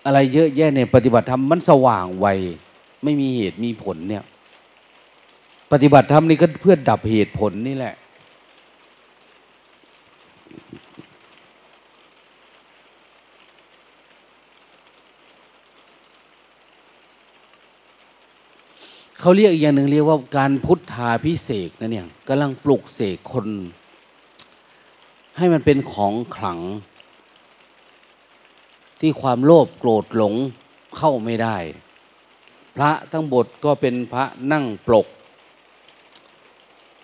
[0.05, 2.27] อะไรเยอะแยะในปฏิบัติธรรมมันสว่างไว
[3.05, 4.24] ไม่มีเหตุมีผลเนี่ย
[5.72, 7.94] ปฏิบัติธรรมนี่ก็เพื่อดับเหตุผลนี่แหละ
[19.20, 23.46] เขาเรียกอีกอย่างหนึ่งเรียกว่าการพุทธาพิเศษนะเนี่ยกำลังปลุกเสกคน
[25.37, 26.61] ให้มันเป็นของขลัง
[29.00, 30.35] ที่ความโลภโกรธหลง
[30.96, 31.57] เข้าไม่ได้
[32.76, 35.07] พระทั้งบทก็เป็นพระนั่งปลก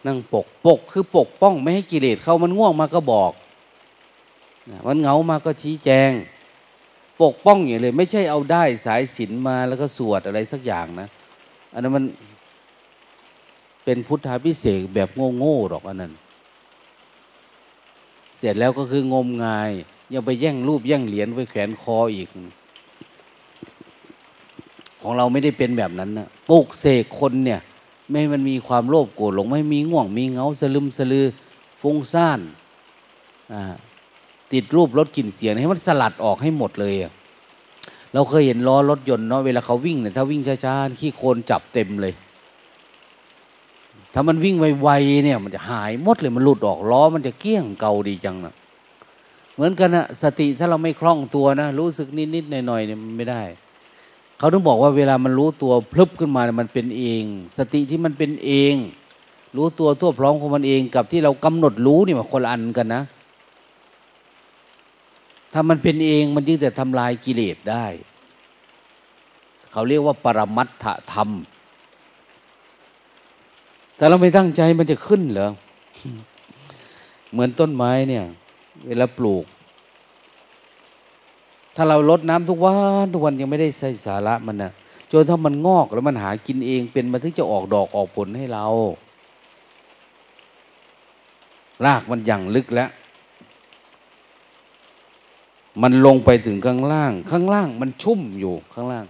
[0.06, 3.32] นั่งปกปกคือปกป้องไม่ให้กิเลสเข้ามันง่วงมาก็บอก
[4.86, 6.10] มันเหงามาก็ชี้แจง
[7.22, 11.08] ปกป้องอย่างเลย ไม่ใช่เอาได้สายศีลมาแล้วก็สวดอะไรสักอย่างนะ
[11.74, 12.04] อันนั้นมัน
[13.84, 16.12] เป็นพุทธาพิเศษแบบโง่ๆหรอกอันนั้น
[18.36, 19.70] เสร็จแล้วก็คืองมงาย
[20.12, 22.28] ยังไปแย่งรูปแย่งเหรียญไปแขวนคออีก
[25.00, 27.60] ของเราไม่ได้เป็นแบบนั้นนะปลุกเสกคนเนี่ย
[28.08, 31.26] ไม่ให้มันมีความโลภโกรธหลงไม่มีง่วง มีเงาสลึมสลือ
[31.80, 32.40] ฟุ้งซ่าน
[34.52, 36.94] ติดรูปรถกลิ่นเสียงให้มันสลัดออกให้หมดเลย
[38.14, 42.14] เราเคยเห็นล้อรถยนต์เนาะเวลาเขาวิ่งเนี่ยถ้าวิ่งช้าๆขี้โคลนจับเต็มเลย
[44.14, 48.54] ถ้ามันวิ่งไวๆเนี่ย มันจะหายหมดเลยมันหลุดออกล้อมันจะเกี้ยงเก่าดีจังนะ
[49.54, 53.42] เหมือนกันนะสติถ้าเราไม่คล่องตัวนะ รู้สึกนิดๆหน่อยๆเนี่ยมันไม่ได้
[54.38, 57.24] เขาต้องบอกว่าเวลามันรู้ตัวพลึบขึ้นมาเนี่ยมันเป็นเอง
[57.58, 58.74] สติที่มันเป็นเอง
[59.56, 63.02] รู้ตัวทั่วพร้อมของมันเองกับที่เรากำหนดรู้นี่มันคนละอันกันนะ
[65.56, 67.86] ถ้ามันเป็นเองมันจึงจะทำลายกิเลสได้
[69.72, 71.30] เขาเรียกว่าปรมัตถธรรม
[73.96, 75.50] แต่เราไม่ตั้งใจมันจะขึ้นเหรอ
[77.32, 78.24] เหมือนต้นไม้เนี่ย
[78.86, 79.44] เวลาปลูก
[81.76, 84.72] ถ้าเราลดน้ำทุกวันทุกวันยังไม่ได้ใส่สาระมันนะ
[85.12, 88.66] จนถ้ามันงอกแล้วมันหากินเอง เป็นมันถึงจะออกดอกออกผลให้เรา
[91.84, 92.90] รากมันอย่างลึกแล้ว
[95.82, 99.04] มันลงไปถึงข้างล่าง ข้างล่างมันชุ่มอยู่ข้างล่าง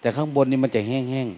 [0.00, 1.28] แต่ข้างบนนี่มันจะแห้ง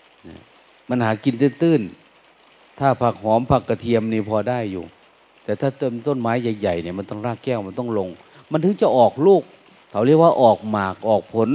[0.00, 4.84] ๆมันหากินตื้นๆถ้าผักหอมผักกระเทียมนี่พอได้อยู่
[5.44, 8.08] แต่ถ้าเติมต้นไม้ใหญ่ๆเนี่ยมันต้องรากแก้วมันต้องลง
[8.50, 9.42] มันถึงจะออกลูก
[9.90, 11.48] เขาเรียกว่าออกหมากออกผล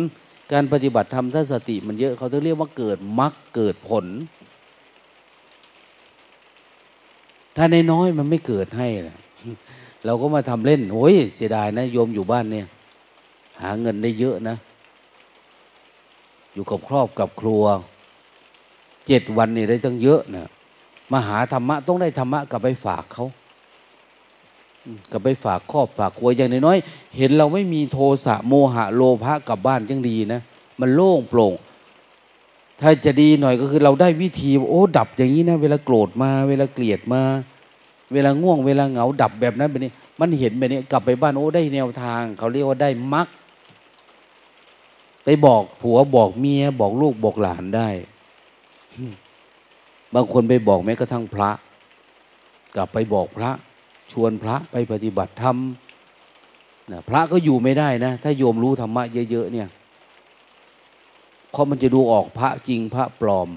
[0.51, 4.05] การปฏิบัติธรรมถ้าสติ มันเยอะเขาต้องเรียกว่าเกิดมรรคเกิดผล
[7.55, 9.17] ถ้าในน้อยมันไม่เกิดให้นะ
[10.05, 12.67] เราก็มาทำเล่นโอ้ยเสียดายนะโยมอยู่บ้านเนี่ย
[13.61, 14.55] หาเงินได้เยอะนะ
[16.53, 17.63] อยู่กับครอบกับครัว
[19.07, 20.45] เจ็ดวันนี่ได้ตั้งเยอะนะ
[21.11, 23.25] มาหาธรรมะต้องได้ธรรมะกลับไปฝากเขา
[25.11, 30.41] ก็ไปฝากครอบฝากครัวอย่างน้อยๆเห็นเราไม่มีโทสะโมหะโลภะกลับบ้านจังดีนะ
[30.79, 31.53] มันโล่งโปร่ง
[32.81, 37.21] ถ้าจะดีหน่อยก็คือเราได้วิธี โอ้ ดับอย่างนี้นะ เวลาโกรธมา เวลาเกลียดมา
[38.13, 43.27] เวลาง่วงเวลาเหงาดับแบบนั้นแบบนี้ มันเห็นแบบนี้กลับไปบ้านโอ้ได้แนวทาง เขาเรียกว่าได้มัก
[45.23, 47.87] ไปบอกผัวบอกเมียบอกลูกบอกหลานได้
[50.13, 51.51] บางคนไปบอกแม้กระทั่งพระ
[52.75, 53.51] กลับไปบอกพระ
[54.11, 55.57] ชวนพระไปปฏิบัติธรรม
[56.91, 59.67] นะพระก็อยู่ไม่ได้นะ ถ้าโยมรู้ธรรมะเยอะๆเนี่ย
[61.51, 63.49] เพราะมันจะดูออกพระจริงพระปลอม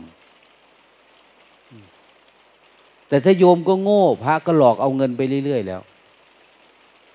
[3.13, 5.81] แต่ถ้าโยมก็โง่ พระก็หลอกเอาเงินไปเรื่อยๆแล้ว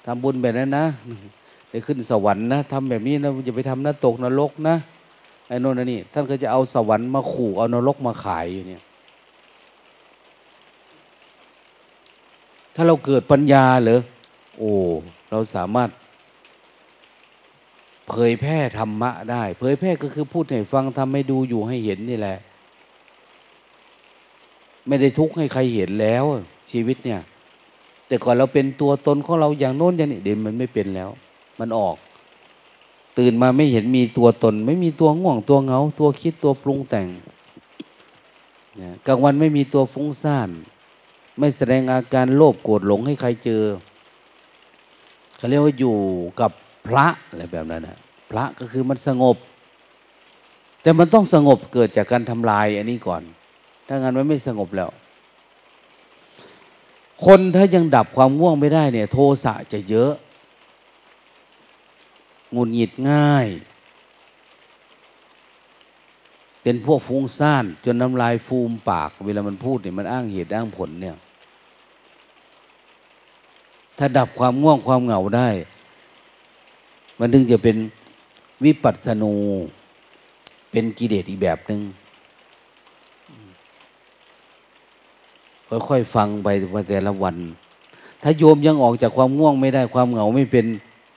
[0.06, 0.86] ทำบุญแบบนั้นนะ
[1.70, 4.76] ได้ขึ้นสวรรค์นะทำแบบนี้นะจะไปทำนะตกนรกนะ
[5.48, 8.84] ไอ้นนท์นี่ท่านก็จะเอาสวรรค์มาขู่เอานรกมาขายอยู่เนี่ย
[12.76, 14.02] ถ้าเราเกิดปัญญาเหรอ
[14.58, 14.72] โอ้
[15.32, 15.90] เราสามารถ
[18.10, 22.38] เผยแพร่ธรรมะได้ เผยแพร่ก็คือพูดให้ฟังทำให้ดูอยู่ให้เห็นนี่แหละ
[24.88, 26.24] ไม่ได้ทุกข์ให้ใครเห็นแล้ว
[26.72, 27.22] ชีวิตเนี่ย
[28.08, 31.10] แต่ก่อนเราเป็นตัวตนของเราอย่างโน้นอย่างนี้เดี๋ยวมันไม่เป็นแล้ว
[31.60, 31.96] มันออก
[33.18, 37.08] ตื่นมาไม่เห็นมีตัวตน ไม่มีตัวง่วงตัวเหงา ตัวคิดตัวปรุงแต่ง
[39.08, 40.50] กลางวันไม่มีตัวฟุ้งซ่าน
[41.40, 43.64] ไม่แสดงอาการโลภโกรธหลงให้ใครเจอ
[45.38, 45.96] เขาเรียกว่าอยู่
[46.40, 46.52] กับ
[46.88, 47.98] พระอะไรแบบนั้นนะ
[48.32, 49.36] พระก็คือมันสงบ
[50.82, 53.24] แต่มันต้องสงบเกิดจากการทำลายอันนี้ก่อน
[53.88, 54.90] ถ้างั้นมันไม่สงบแล้ว
[57.26, 60.12] คนถ้ายังดับความง่วงไม่ได้เนี่ย โทสะจะเยอะ
[62.56, 63.48] งุนหงิดง่าย
[66.62, 71.18] เป็นพวกฟุ้งซ่าน จนน้ำลายฟูมปาก เวลามันพูดเนี่ยมันอ้างเหตุอ้างผลเนี่ย
[73.98, 75.50] ถ้าดับความง่วงความเหงาได้
[77.20, 77.78] มันถึงจะเป็น
[78.66, 79.34] วิปัสสนู
[80.72, 81.82] เป็นกิเลสอีกแบบหนึง่ง
[85.70, 86.48] ค่อยๆฟังไป
[86.90, 87.36] แต่ละวัน
[88.24, 90.66] ถ้าโยมยังออกจากความง่วงไม่ได้ความเหงาไม่เป็น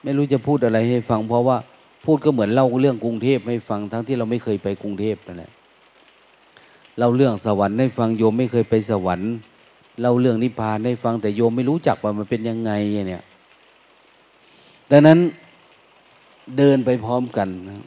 [0.03, 1.57] ไม่รู้จะพูดอะไรให้ฟัง เพราะว่า
[2.05, 5.51] พูดก็เหมือนเล่าเรื่องกรุงเทพให้ฟังทั้งที่เราไม่เคยไปกรุงเทพนั่นแหละ
[6.97, 9.31] เล่าเรื่องสวรรค์ให้ฟังโยมไม่เคยไปสวรรค์
[10.01, 12.71] เล่าเรื่องนิพพานให้ฟังแต่โยมไม่รู้จักว่ามันเป็นยังไง
[13.07, 13.23] เนี่ย
[14.91, 15.19] ดังนั้น
[16.57, 17.85] เดินไปพร้อมกันนะ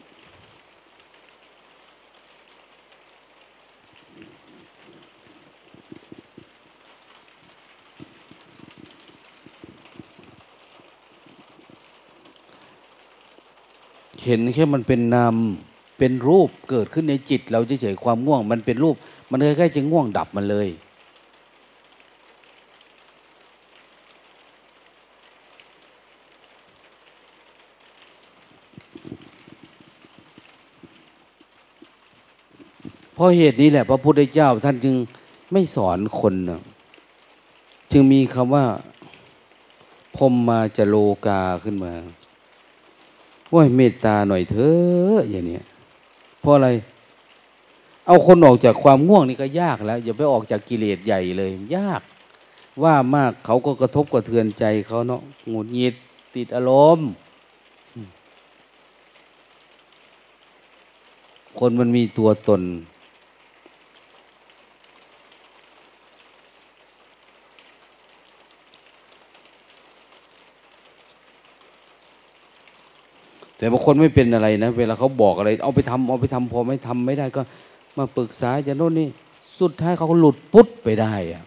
[14.25, 15.35] เห็นแค่มันเป็นนาม
[15.99, 18.97] เป็นรูปเกิดขึ้นในจิต เราเฉยๆความง่วง มันเป็นรูป
[19.31, 20.69] มันใกล้ๆจะง่วงดับมันเลย
[33.15, 34.95] เพราะเหตุนี้แหละ พระพุทธเจ้าท่านจึง
[35.53, 36.61] ไม่สอนคนนะ
[37.93, 38.65] จึงมีคำว่า
[40.17, 41.93] พมมาจะโลกาขึ้นมา
[43.55, 45.61] ว่าเมตตาหน่อยเถอะอย่างนี้
[46.41, 46.69] เพราะอะไร
[48.07, 52.03] เอาคนออกจากความง่วงนี่ก็ยากแล้ว อย่าไปออกจากกิเลสใหญ่เลย ยาก
[52.83, 55.95] ว่ามากเขาก็กระทบกระเทือนใจเขาเนาะหงุดหงิด
[56.35, 57.09] ติดอารมณ์
[61.59, 62.63] คนมันมีตัวตน
[73.57, 77.43] แต่บางคนไม่เป็นอะไรนะ เวลาเขาบอกอะไร เอาไปทำเอาไปทำพอไม่ทำไม่ได้ก็
[77.97, 79.09] มาปรึกษาจะโน่นนี่
[79.61, 81.45] สุดท้ายเขาก็หลุดปุ๊บไปได้อะ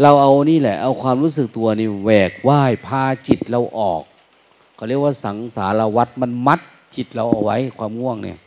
[0.00, 4.02] เราเอานี่แหละ เอาความรู้สึกตัวนี่แหวกว่ายพาจิตเราออก
[4.74, 6.60] เขาเรียกว่าสังสารวัตรมันมัด
[6.94, 8.38] จิตเราเอาไว้ความง่วงเนี่ย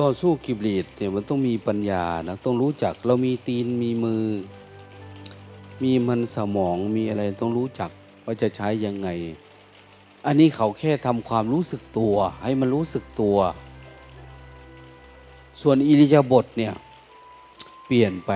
[0.00, 4.26] ต่อสู้กิบลีดเนี่ยมันต้องมีปัญญานะต้องรู้จักเรามีตีนมีมือ
[5.82, 7.90] มีมันสมองมีอะไรต้องรู้จัก
[8.24, 9.08] ว่าจะใช้ยังไง
[10.26, 13.36] อันนี้เขาแค่ทำความรู้สึกตัว ให้มันรู้สึกตัว
[15.60, 16.74] ส่วนอิริยาบถเนี่ย
[17.86, 18.30] เปลี่ยนไป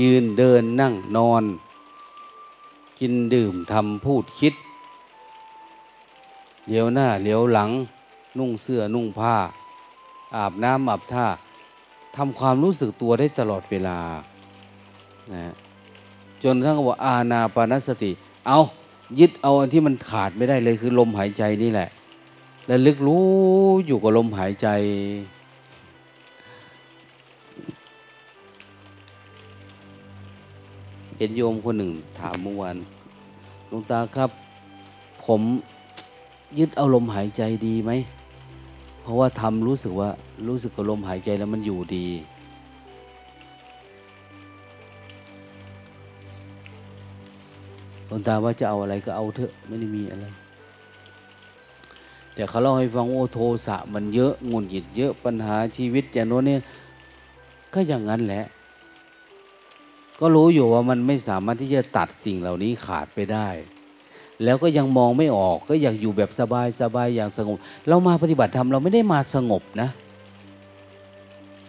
[0.00, 1.44] ยืนเดินนั่งนอน
[2.98, 4.54] กินดื่มทำพูดคิด
[6.68, 7.70] เลี้ยวหน้าเลี้ยวหลัง
[8.38, 9.36] นุ่งเสื้อนุ่งผ้า
[10.36, 11.26] อาบน้ำอาบท่า
[12.16, 13.98] ทำความรู้สึกตัวได้ตลอดเวลา
[15.34, 15.52] นะ
[16.42, 18.10] จนทั้งว่าอาณาปานสติ
[18.46, 18.58] เอา
[19.18, 21.88] ยึดเอาอันที่มันขาดไม่ได้เลยคือลมหายใจนี่แหละ
[22.66, 23.24] และลึกรู้
[23.86, 24.68] อยู่กับลมหายใจ
[31.18, 32.76] เห็นโยมคนหนึ่งถามเมื่อวาน
[33.68, 34.30] หลวงตาครับ
[35.24, 35.40] ผม
[36.58, 37.90] ยึดเอาลมหายใจดีไหม
[39.06, 40.10] เพราะว่าทำรู้สึกว่า
[40.48, 42.06] รู้สึกกับลมหายใจแล้วมันอยู่ดี
[48.06, 50.26] หลวงตาว่าจะเอาอะไรก็เอาเถอะไม่ได้มีอะไร
[52.34, 56.60] แต่เขาเล่าให้ฟังโอโทสะมันเยอะงุนหงิดเยอะปัญหาชีวิตอย่างโน้นเนี่ย
[57.74, 58.44] ก็อย่างนั้นแหละ
[60.20, 63.48] ก็รู้อยู่ว่ามันไม่สามารถที่จะตัดสิ่งเหล่านี้ขาดไปได้
[64.44, 67.56] แล้วก็ยังมองไม่ออกก็อยากอยู่แบบสบายสบายอย่างสงบ
[67.88, 69.88] เรามาปฏิบัติธรรมเราไม่ได้มาสงบนะ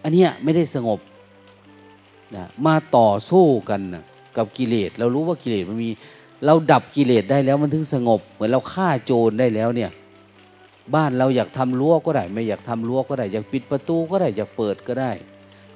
[0.02, 1.00] อันเนี้ยไม่ได้สงบ
[2.36, 4.04] นะมาต่อสู้กันนะ
[4.36, 5.90] กับกิเลสเรารู้ว่ากิเลสมันมี
[6.44, 9.90] เราดับกิเลสได้แล้วมันถึงสงบ เหมือนเราฆ่าโจรได้แล้วเนี่ย
[10.94, 15.12] บ้านเราอยากทำรั้วก็ได้ ไม่อยากทำรั้วก็ได้ อยากปิดประตูก็ได้อยากเปิดก็ได้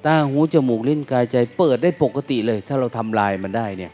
[0.05, 3.91] ตาหูจมูกลิ้นกายใจ เปิดได้ปกติเลย ถ้าเราทำลายมันได้เนี่ย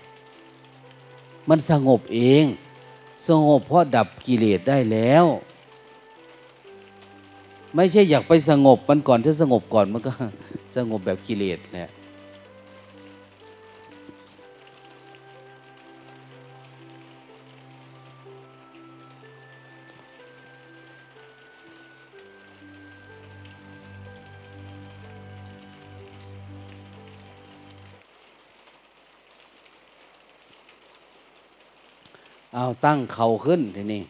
[1.50, 2.46] มันสงบเอง
[3.28, 5.26] สงบเพราะดับกิเลสได้แล้ว
[7.76, 10.12] ไม่ใช่อยากไปสงบมันก่อนถ้าสงบก่อนมันก็
[10.76, 11.90] สงบแบบกิเลสเนี่ย
[32.62, 34.02] เอาตั้งเข่าขึ้นทีนี้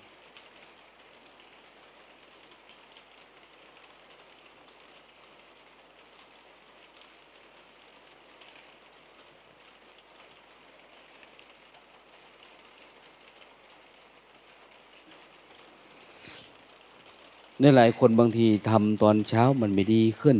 [17.59, 20.37] ในหลายคนบางทีทำตอนเช้ามันไม่ดีขึ้น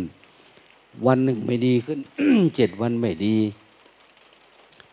[1.07, 1.99] วันหนึ่งไม่ดีขึ้น
[2.55, 3.35] เจ็ดวันไม่ดี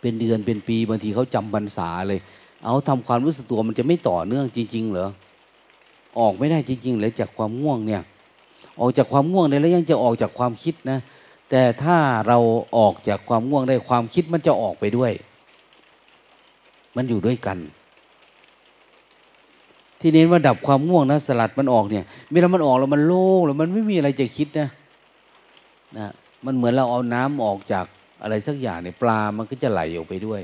[0.01, 2.21] เป็นเดือนเป็นปีบางทีเขาจำพรรษาเลย
[2.65, 5.09] เอาทำความรู้สึกตัวมันจะไม่ต่อเนื่องจริง ๆ เหรอ
[6.19, 8.03] ออกไม่ได้จริงๆเลยจากความง่วงเนี่ย
[8.81, 10.99] ออกจากความง่วงได้แล้วยังจะออกจากความคิดนะ
[11.51, 11.97] แต่ถ้า
[12.29, 12.39] เรา
[12.77, 15.13] ออกจากความง่วงได้ความคิดมันจะออกไปด้วย
[16.97, 17.59] มันอยู่ด้วยกัน
[20.01, 24.69] ที่นี้ว่าดับความง่วงนะสลัดมันออกเนี่ยเวลามันออกแล้วมันโล่งแล้วมันไม่มีอะไรจะคิดนะ
[25.99, 26.11] นะ
[26.45, 27.87] มันเหมือนเราเอาน้ำออกจาก
[28.23, 30.43] อะไรสักอย่างเนี่ยปลามันก็จะไหลออกไปด้วย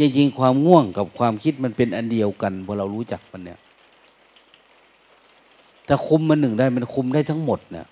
[0.00, 3.58] จริงๆความง่วงกับความคิดมันเป็นอันเดียวกันพอเรารู้จักมันเนี่ย
[5.88, 7.86] ถ้าคุมมันหนึ่งได้มันคุมได้ทั้งหมดเนี่ย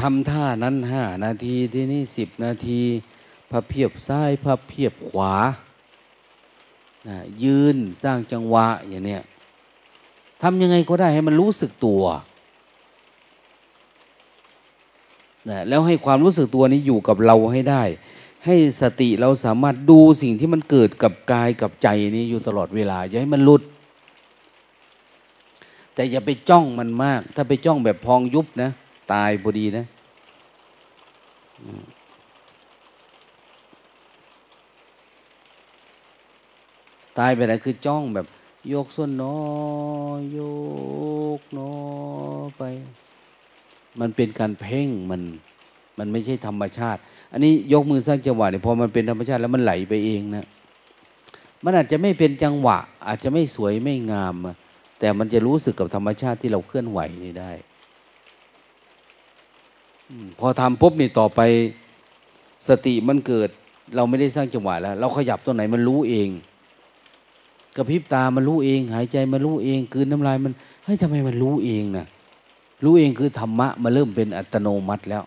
[0.00, 2.80] ทำท่านั้นห้านาทีที่นี่สิบนาที
[3.50, 5.32] พับเพียบซ้ายพับเพียบขวา
[7.08, 9.22] นะยืนสร้างจังหวะอย่างเนี้ย
[10.42, 12.02] ทำยังไงก็ได้ให้มันรู้สึกตัว
[15.48, 17.82] นะแล้วให้ความรู้สึกตัวนี้อยู่กับเราให้ได้
[18.46, 23.62] ให้สติเราสามารถดูสิ่งที่มันเกิดกับกายกับใจนี้อยู่ตลอดเวลา อย่าให้มันหลุด
[25.94, 28.70] แต่อย่าไปจ้องมันมาก ถ้าไปจ้องแบบพองยุบนะ
[29.12, 29.84] ตายพอดีนะ
[37.18, 38.26] ตายไปไหนคือจ้องแบบ
[38.72, 39.42] ยกส้นน้อ
[40.18, 40.40] ยย
[41.38, 41.74] กน้อ
[42.58, 42.62] ไป
[44.00, 45.22] มันเป็นการเพ่งมัน
[45.98, 47.00] มันไม่ใช่ธรรมชาติ
[47.32, 50.46] อันนี้ยกมือสร้างจังหวะเนี่ยพอมันเป็นธรรมชาติแล้วมันไหลไปเองนะ
[51.64, 54.34] มันอาจจะไม่เป็นจังหวะ อาจจะไม่สวยไม่งาม
[54.98, 57.52] แต่มันจะรู้สึกกับธรรมชาติที่เราเคลื่อนไหวนี่ได้
[60.38, 61.40] พอทำปุ๊บนี่ต่อไป
[62.68, 63.48] สติมันเกิด
[63.96, 66.28] เราไม่ได้สร้างจังหวะแล้ว เราขยับตัวไหนมันรู้เอง
[67.76, 70.52] กระพริบตามันรู้เอง หายใจมันรู้เองคืนน้ำลายมัน
[70.84, 72.06] เฮ้ยทำไมมันรู้เองนะ
[72.84, 75.24] รู้เองคือธรรมะมันเริ่มเป็นอัตโนมัติแล้ว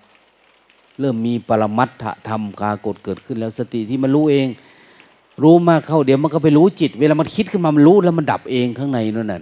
[1.00, 4.48] เริ่มมีปรมัตถธรรมกากฏเกิดขึ้นแล้วสติที่มันรู้เอง
[5.44, 9.42] รู้มากเข้าเดี๋ยวมันก็ไปรู้จิต เวลามันคิดขึ้นมามันรู้แล้วมันดับเองข้างในนั่นน่ะ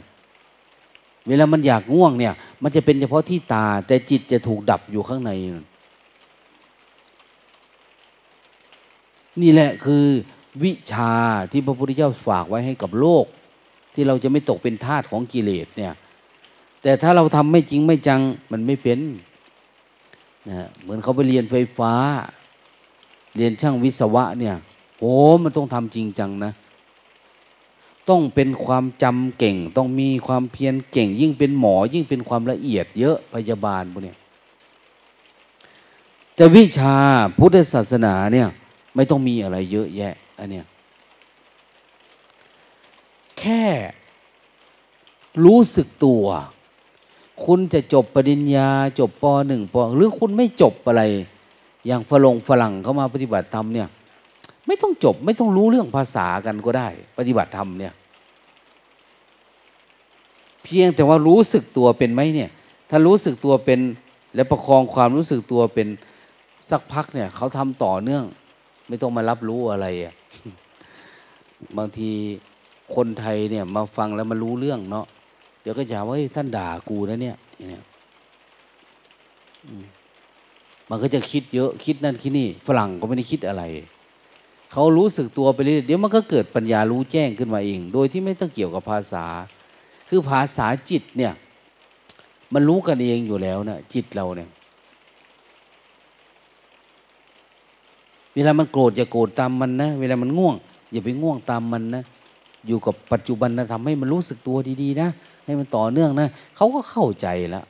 [1.28, 2.34] เวลามันอยากง่วงเนี่ย
[2.64, 5.32] มันจะเป็นเฉพาะที่ตา แต่จิตจะถูกดับอยู่ข้างใน
[9.42, 10.06] นี่แหละคือ
[10.64, 11.14] วิชา
[11.52, 13.26] ที่พระพุทธเจ้าฝากไว้ให้กับโลก
[13.94, 15.94] ที่เราจะไม่ตกเป็นทาสของกิเลสเนี่ย
[16.82, 18.22] แต่ถ้าเราทำไม่จริงไม่จัง
[18.52, 19.00] มันไม่เป็น
[20.50, 21.94] นะเหมือนเขาไปเรียนไฟฟ้า
[23.36, 24.56] เรียนช่างวิศวะเนี่ย
[25.00, 26.54] โอ้มันต้องทำจริงจังนะ
[28.10, 34.14] ต้องเป็นความจำเก่ง ต้องมีความเพียรเก่ง ยิ่งเป็นหมอ ยิ่งเป็นความละเอียด เยอะพยาบาลพวกนี้
[36.36, 36.96] แต่วิชา
[37.38, 38.48] พุทธศาสนาเนี่ย
[38.96, 40.68] ไม่ต้องมีอะไรเยอะแยะ อันเนี้ย
[43.40, 43.64] แค่
[45.46, 46.26] รู้สึกตัว
[47.46, 48.70] คุณจะจบปริญญา
[49.00, 51.04] จบปหนึ่งปหรือคุณไม่จบอะไร
[51.88, 53.88] อย่างฝรงฝรั่งเขามาปฏิบัติธรรมเนี่ย
[54.68, 56.88] ไม่ต้องจบไม่ต้องรู้เรื่องภาษากันก็ได้
[57.18, 57.94] ปฏิบัติธรรมเนี่ย
[60.64, 62.50] เพียงแต่ว่ารู้สึกตัวเป็นไหมเนี่ย
[62.90, 63.80] ถ้ารู้สึกตัวเป็น
[64.36, 65.88] และประคองความรู้สึกตัวเป็น
[66.70, 68.24] สักพักเนี่ยเขาทำต่อเนื่อง
[68.92, 70.14] ไม่ต้องมารับรู้อะไรอะ
[71.78, 72.12] บางที
[72.96, 75.06] คนไทยเนี่ย มาฟังแล้วมารู้เรื่องเนาะ
[75.62, 77.36] เดี๋ยวก็จะว่าท่านด่ากูนะเนี่ย
[77.70, 77.84] เนี่ย
[80.90, 83.64] มันก็จะคิดเยอะคิดนั่นคิดนี่ ฝรั่งก็ไม่ได้คิดอะไร
[84.72, 89.26] เขารู้สึกตัวไปเรื่อยเดี๋ยวมันก็เกิดปัญญารู้แจ้งขึ้นมาเอง โดยที่ไม่ต้องเกี่ยวกับภาษา
[90.10, 91.34] คือภาษาจิตเนี่ย
[92.54, 94.50] มันรู้กันเองอยู่แล้วนะจิตเราเนี่ย
[98.36, 100.56] เวลามันโกรธอย่าโกรธตามมันนะ เวลามันง่วง
[100.92, 102.04] อย่าไปง่วงตามมันนะ
[102.68, 105.10] อยู่กับปัจจุบันนะทำให้มันรู้สึกตัวดีๆนะ
[105.46, 107.66] ให้มันต่อเนื่องนะเขาก็เข้าใจแล้ว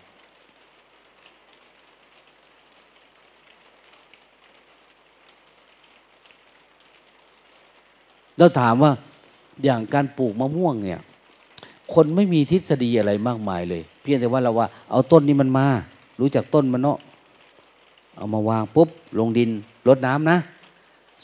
[8.38, 8.92] เราถามว่า
[9.64, 11.02] อย่างการปลูกมะม่วงเนี่ย
[11.94, 15.66] คนไม่มีทฤษฎีอะไรมากมายเลย เพียงแต่ว่าเราว่า เอาต้นนี้มันมา
[16.20, 17.00] รู้จักต้นมันเนาะ
[18.18, 18.90] เอามาวางปุ๊บ
[19.20, 19.50] ลงดิน
[19.88, 20.40] รดน้ำนะ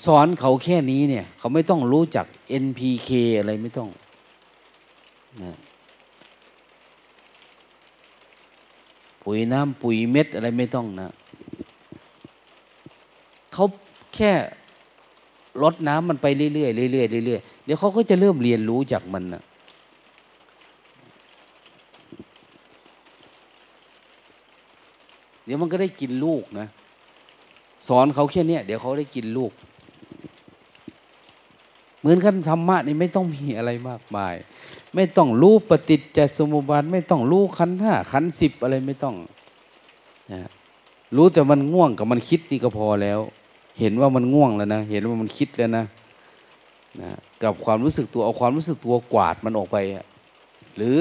[0.05, 2.26] สอนเขาแค่นี้เนี่ย เขาไม่ต้องรู้จัก
[2.64, 3.89] NPK อะไรไม่ต้อง
[5.43, 5.53] นะ
[9.24, 11.10] ปุ๋ยน้ำปุ๋ยเม็ดอะไรไม่ต้องนะ
[13.53, 13.66] เขา
[14.16, 14.32] แค่
[15.64, 16.68] ลดน้ำมันไปเรื่อยๆเรื่อ
[17.22, 19.43] ยๆเรื่อยๆเดี๋ยวเขาก็จะเริ่มเรียนรู้จากมันนะ
[25.45, 26.68] เดี๋ยวมันก็ได้กินลูกนะ
[27.88, 29.52] สอนเขาแค่นี้เดี๋ยวเขาได้กินลูก
[32.00, 34.36] เหมือนกันธรรมะนี่ไม่ต้องมีอะไรมากมาย
[34.96, 39.16] ไม่ต้องรู้ปฏิจจสมุปบาทไม่ต้องรู้ขันห้าขันสิบอะไรไม่ต้อง
[40.34, 40.42] นะ
[41.16, 43.20] รู้แต่มันง่วงกับมันคิดนี่ก็พอแล้ว
[43.80, 45.86] เห็นว่ามันง่วงแล้วนะ เห็นว่ามันคิดแล้วนะ
[47.02, 47.12] นะ
[47.44, 49.78] กับความรู้สึกตัวเอาความรู้สึกตัวกวาดมันออกไป
[50.78, 50.98] หรือ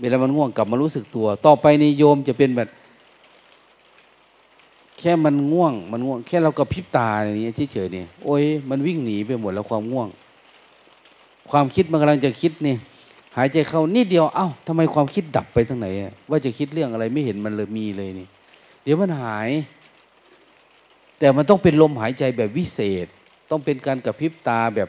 [0.00, 2.68] เวลามันง่วงกลับมารู้สึกตัว ต่อไปในโยมจะเป็นแบบ
[5.04, 10.08] ค่มันง่วง มันง่วง แค่เรากระพริบตาอย่างนี้เฉยๆนี่โอ้ยมันวิ่งหนีไปหมดแล้วความง่วง
[11.50, 12.74] ความคิดมันกำลังจะคิดนี่
[13.36, 15.86] หายใจเข้านิดเดียวเอ้าทำไมความคิดดับไปทั้งไหน
[16.30, 18.28] ว่าจะคิดเรื่องอะไรไม่เห็นมันเลยมีเลยนี่
[18.82, 19.48] เดี๋ยวมันหาย
[21.18, 23.06] แต่มันต้องเป็นลมหายใจแบบวิเศษ
[23.50, 24.88] ต้องเป็นการกระพริบตาแบบ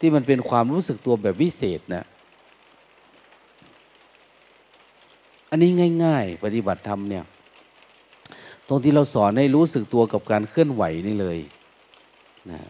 [0.00, 2.04] ที่มันเป็นความรู้สึกตัวแบบวิเศษนะ
[5.50, 5.70] อันนี้
[6.04, 7.24] ง่าย ๆ ปฏิบัติธรรมเนี่ย
[8.72, 11.38] ตรงที่เราสอนให้รู้สึกตัวกับการเคลื่อนไหวนี่เลย
[12.50, 12.60] นะ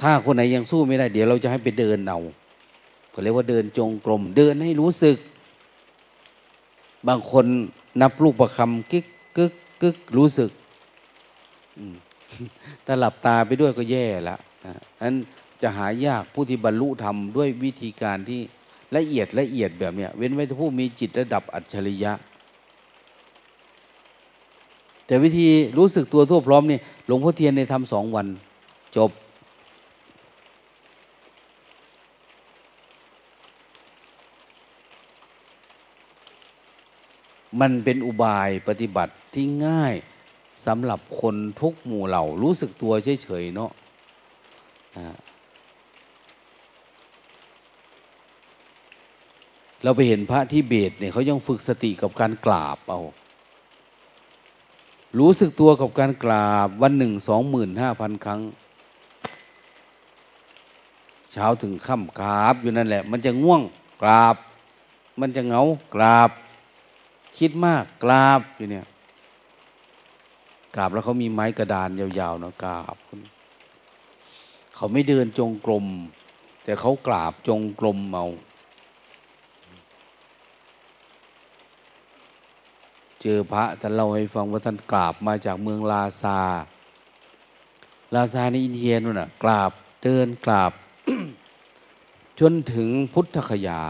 [0.00, 2.20] ถ้าคนไหนยังสู้ไม่ได้ เดี๋ยวเราจะให้ไปเดินเอา
[3.12, 5.16] ก็เรียกว่าเดินจงกรม เดินให้รู้สึก
[7.08, 7.46] บางคน
[8.00, 10.50] นับลูกประคำกึกกึกกึกรู้สึก
[12.86, 14.36] ถ้าหลับตาไปด้วยก็แย่ละ
[15.02, 15.16] นั้น
[15.62, 18.40] จะหายากผู้ที่บรรลุธรรมด้วยวิธีการที่
[18.96, 22.12] ละเอียดละเอียดแบบเนี้ยเว้นไว้แต่ผู้มีจิตระดับอัจฉริยะ
[25.06, 25.48] แต่วิธี
[25.78, 28.26] รู้สึกตัวทั่วพร้อมนี่หลวงพ่อเทียนในทำสองวัน
[28.96, 29.10] จบ
[37.60, 39.94] มันเป็นอุบายปฏิบัติที่ง่าย
[40.66, 43.70] สำหรับคนทุกหมู่เหล่า รู้สึกตัวเฉยๆเนาะ
[49.82, 53.00] เราไปเห็นพระที่เบสเนี่ยเขายังฝึกสติกับการกราบเอา
[55.18, 58.40] รู้สึกตัวกับการกราบวันหนึ่งสองหมื่นห้าพันครั้ง
[61.32, 63.62] เช้าถึงค่ำกราบอยู่นั่นแหละ มันจะง่วง
[64.02, 64.36] กราบ
[65.20, 65.62] มันจะเหงา
[65.94, 66.30] กราบ
[67.38, 68.86] คิดมากกราบอยู่เนี่ย
[70.74, 72.96] กราบแล้วเขามีไม้กระดานยาวๆเนาะกราบ
[74.76, 75.86] เขาไม่เดินจงกรม
[76.64, 78.26] แต่เขากราบจงกรมเอา
[83.22, 86.40] เจอพระท่านเล่าให้ฟังว่าท่านกราบมาจากเมืองลาซา
[88.14, 89.70] ลาซาในอินเดียนู่นน่ะกราบ
[90.02, 90.72] เดินกราบ
[92.40, 93.82] จนถึงพุทธคยา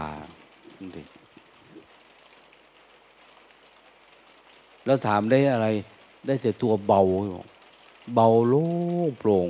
[4.85, 5.67] แล้วถามได้อะไร
[6.25, 7.01] ได้แต่ตัวเบา
[8.15, 8.67] เบาโล่
[9.07, 9.49] งโปร่ง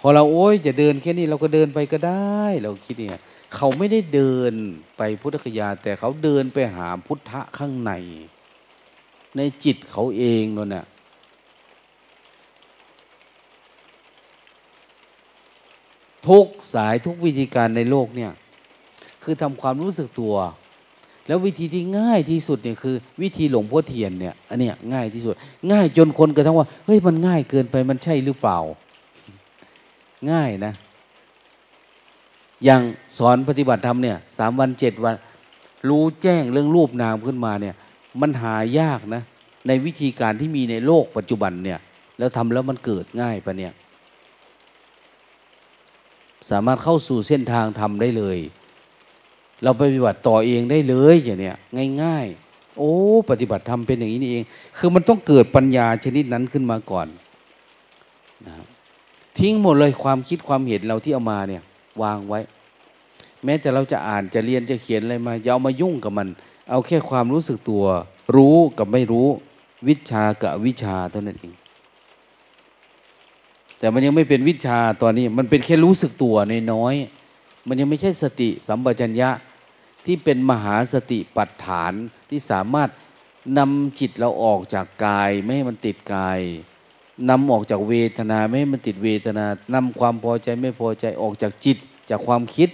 [0.00, 3.22] พอเราโอ้ยจะเดินแค่นี้เราก็เดินไปก็ได้ เราคิดเนี่ย
[3.54, 4.52] เขาไม่ได้เดิน
[4.96, 7.92] ไปพุทธคยา แต่เขาเดินไปหาพุทธะข้างใน
[9.36, 10.84] ในจิตเขาเองนั่นน่ะ
[16.28, 18.32] ทุกสายทุกวิธีการในโลกเนี่ย
[19.22, 20.34] คือทำความรู้สึกตัว
[21.26, 25.34] แล้ววิธีที่ง่ายที่สุดเนี่ยคือ วิธีหลงพ่อเทียนเนี่ยอันเนี้ยง่ายที่สุด
[25.72, 28.58] ง่ายจนคนกระทั่งว่าเฮ้ยมันง่ายเกินไปมันใช่หรือเปล่า
[30.30, 30.72] ง่ายนะ
[32.64, 32.82] อย่าง
[33.18, 35.14] สอนปฏิบัติธรรมเนี่ยสามวันเจ็ดวัน
[35.88, 37.74] รู้แจ้งเรื่องรูปนามขึ้นมาเนี่ย
[38.20, 39.22] มันหายากนะ
[39.66, 41.78] ในวิธีการที่มีในโลกปัจจุบันเนี่ย
[42.18, 43.72] แล้วทำแล้วมันเกิดง่ายปะเนี่ย
[46.50, 48.38] สามารถเข้าสู่เส้นทางทำได้เลย
[49.62, 51.56] เราไปปฏิบัติต่อเองได้เลยอย่างเนี้ย
[52.02, 52.94] ง่าย ๆ โอ้
[53.30, 54.44] ปฏิบัติทำเป็นอย่างนี้นี่เอง
[54.78, 57.06] คือมันต้องเกิดปัญญาชนิดนั้นขึ้นมาก่อน
[58.46, 58.52] นะ
[59.38, 61.62] ทิ้งหมดเลยความคิดความเห็นเราที่เอามาเนี่ย
[62.02, 62.40] วางไว้
[63.44, 66.28] แม้แต่เราจะอ่านจะเรียนจะเขียนอะไรมาอย่าเอามายุ่งกับมัน
[66.70, 67.84] เอาแค่ความรู้สึกตัว
[68.36, 69.28] รู้กับไม่รู้
[69.88, 71.54] วิชากับวิชาเท่านั้นเอง
[73.78, 76.94] แต่มันยังไม่เป็นวิชาตอนนี้ มันเป็นแค่รู้สึกตัวในน้อย
[77.66, 79.30] มันยังไม่ใช่สติสัมปชัญญะ
[80.04, 81.92] ที่เป็นมหาสติปัฏฐาน
[82.30, 82.90] ที่สามารถ
[83.58, 86.40] นำจิตเราออกจากกาย ไม่ให้มันติดกาย
[87.30, 89.44] นำออกจากเวทนาไม่ให้มันติดเวทนา
[89.74, 91.78] นำความพอใจไม่พอใจออกจากจิต
[92.10, 92.70] จากความคิด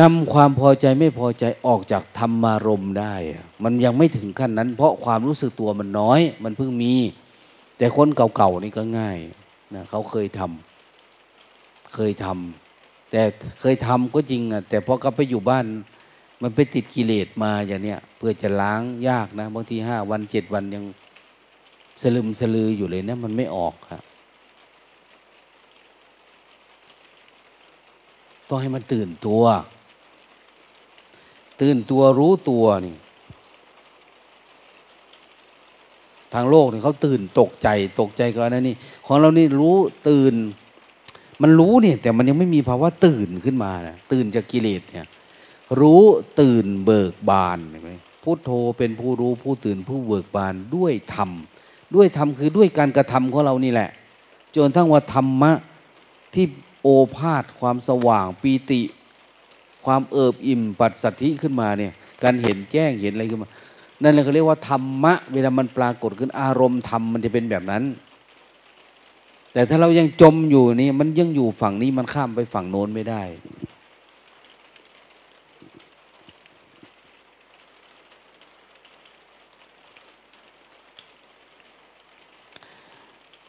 [0.00, 3.14] นำความพอใจไม่พอใจออกจากธรรมารมได้
[3.64, 6.94] มันยังไม่ถึงขั้นนั้น เพราะความรู้สึกตัวมันน้อย มันเพิ่งมี
[7.78, 9.18] แต่คนเก่าๆนี่ก็ง่าย
[9.74, 13.22] นะเขาเคยทำเคยทำแต่
[13.60, 15.64] เคยทำก็จริงอะแต่พอกลับไปอยู่บ้าน
[16.42, 20.84] มันไปติดกิเลสมาอย่างเนี้ยเพื่อจะล้างยากนะบางทีห้าวันเจ็ดวันยัง
[22.02, 24.02] สลึมสลืออยู่เลยนะมันไม่ออกครับ
[28.52, 29.42] ต้องให้มันตื่นตัว
[31.60, 32.96] ตื่นตัวรู้ตัวนี่
[36.34, 37.68] ทางโลกนี่เขาตื่นตกใจ
[38.00, 38.76] ตกใจก่อนนะนี่
[39.06, 39.76] ของเรานี่รู้
[40.08, 40.34] ตื่น
[41.42, 45.06] มันรู้เนี่ย แต่มันยังไม่มีภาวะตื่นขึ้นมานะตื่นจากกิเลสเนี่ย
[45.80, 46.02] รู้
[46.40, 47.90] ตื่นเบิกบานเห็นไหม
[48.22, 51.30] พุทโธเป็นผู้รู้ผู้ตื่นผู้เบิกบานด้วยธรรม
[51.94, 53.90] ด้วยธรรมคือด้วยการกระทำของเรานี่แหละ
[54.56, 55.52] จนทั้งว่าธรรมะ
[56.34, 56.46] ที่
[56.82, 58.82] โอภาษความสว่างปีติ
[59.84, 63.48] ความเอิบอิ่มปัสสัทธิขึ้นมาเนี่ยการเห็นแจ้งเห็นอะไรขึ้นมา
[64.02, 67.82] นั่นเลยเขาเรียกว่าธรรมะ เวลามันปรากฏขึ้นอารมณ์ธรรมมันจะเป็นแบบนั้น
[69.52, 73.22] แต่ถ้าเรายังจมอยู่นี่มันยังอยู่ฝั่งนี้มันข้ามไปฝั่งโน้นไม่ได้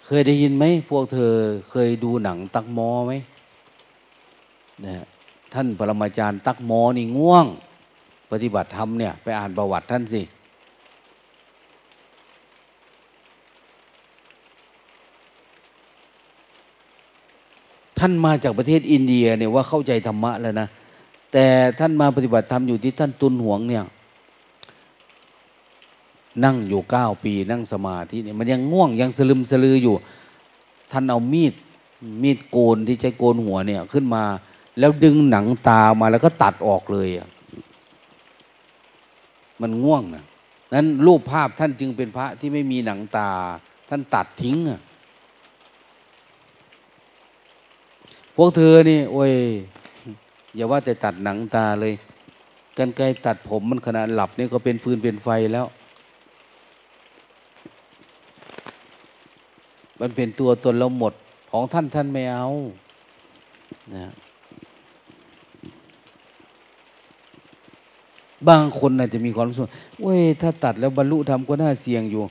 [0.06, 1.34] เคยได้ยินไหมพวกเธอ
[1.70, 3.14] เคยดูหนังตักมอไหม
[4.86, 4.96] นะ
[5.54, 7.46] ท่านปรมาจารย์ตักมอนี่ง่วง
[8.32, 10.22] ปฏิบัติธรรมเนี่ย ไปอ่านประวัติท่านสิ
[18.00, 20.68] ท่านมาจากประเทศอินเดียเนี่ยว่าเข้าใจธรรมะแล้วนะ
[21.32, 21.46] แต่
[21.80, 23.84] ท่านมาปฏิบัติธรรมอยู่ที่ท่านตุนหวงเนี่ย
[26.44, 29.96] นั่งอยู่เก้าปี นั่งสมาธิเนี่ยมันยังง่วงยังสลึมสลืออยู่
[30.92, 31.54] ท่านเอามีด
[32.24, 34.24] มีดโกนที่ใช้โกนหัวเนี่ยขึ้นมา
[34.80, 37.28] แล้วดึงหนังตามาแล้วก็ตัดออกเลยอะ
[39.62, 40.24] มันง่วงนะ
[40.74, 43.30] นั้นรูปภาพท่านจึงเป็นพระที่ไม่มีหนังตา
[43.90, 44.82] ท่านตัดทิ้งอะ
[48.36, 49.34] พวกเธอนี่ โอ้ย
[50.56, 51.94] อย่าว่าแต่ตัดหนังตาเลย
[52.78, 55.66] กันไกลตัดผมมันขนาดหลับนี่ก็เป็นฟืนเป็นไฟแล้ว
[60.00, 61.14] มันเป็นตัวตนเราหมด
[61.52, 62.48] ของท่านท่านไม่เอา
[63.96, 64.12] นะ
[68.48, 69.64] บางคนอาจจะมีความรู้สึก
[70.02, 72.22] เว้ยถ้าตัดแล้วบรรลุธรรมก็น่าเสี่ยงอยู่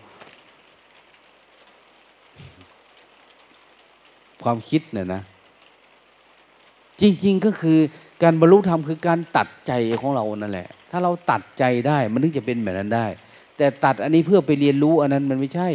[4.44, 5.20] ความคิดเนี่ยนะ
[7.00, 7.78] จริง ๆก็คือ
[8.22, 13.06] การบรรลุธรรมคือการตัดใจของเรานั่นแหละ ถ้าเราตัดใจได้มันถึงจะเป็นแบบนั้นได้
[13.56, 15.68] แต่ตัดอันนี้เพื่อไปเรียนรู้อันนั้นมันไม่ใช่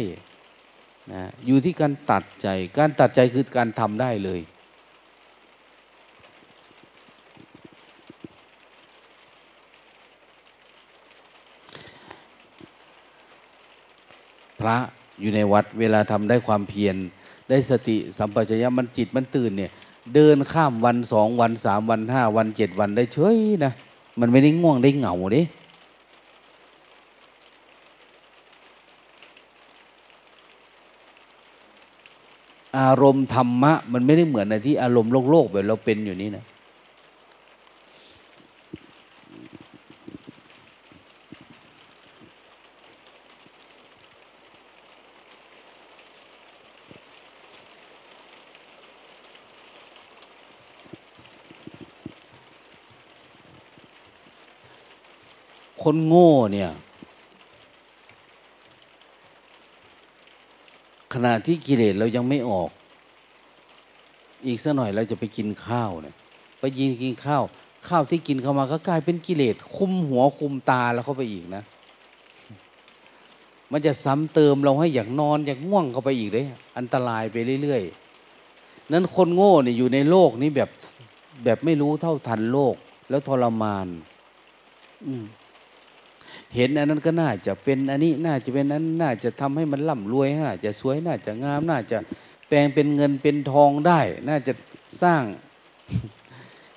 [1.12, 2.48] นะอยู่ที่การตัดใจ
[2.78, 4.40] การตัดใจคือการทำได้เลย
[14.60, 14.76] พระ
[15.20, 16.96] อยู่ในวัดเวลาทำได้ความเพียร
[17.48, 19.70] ได้สติสัมปชัญญะมันจิตมันตื่นเนี่ย
[20.14, 23.72] เดินข้ามวันสองวันสามวันห้าวันเจ็ดวันได้เฉยนะ
[24.20, 25.42] มันไม่ได้ง่วงได้เหงาเด้
[32.76, 36.44] อารมณ์ธรรมะ มันไม่ได้เหมือนในที่อารมณ์โลกโลกแบบเราเป็นอยู่นี่นะ
[55.82, 56.70] คนโง่เนี่ย
[61.14, 62.70] ขณะที่กิเลสเรายังไม่ออก
[64.46, 66.14] อีกสักหน่อยเราจะไปกินข้าวเนี่ย
[66.60, 67.42] ไปยินกินข้าว
[67.88, 71.62] ข้าวที่กินเข้ามาก็กลายเป็นกิเลสคุมหัวคุมตาแล้วเข้าไปอีกนะ
[73.72, 76.44] มันจะซ้ำเติมเราให้อยากนอนอยากง่วงเข้าไปอีกเลย
[76.78, 80.70] อันตรายไปเรื่อยๆนั้นคนโง่เนี่ยอยู่ในโลกนี้แบบ
[81.44, 82.74] แบบไม่รู้เท่าทันโลก
[83.10, 83.86] แล้วทรมาน
[85.06, 85.24] อืม
[86.54, 91.98] เห็นอันนั้นก็น่าจะเป็นอันนี้น่าจะเป็นนั้นน่าจะทำให้มันร่ำรวยน่าจะสวยน่าจะงามน่าจะ
[92.48, 94.52] แปลงเป็นเงินเป็นทองได้ น่าจะ
[95.02, 95.22] สร้าง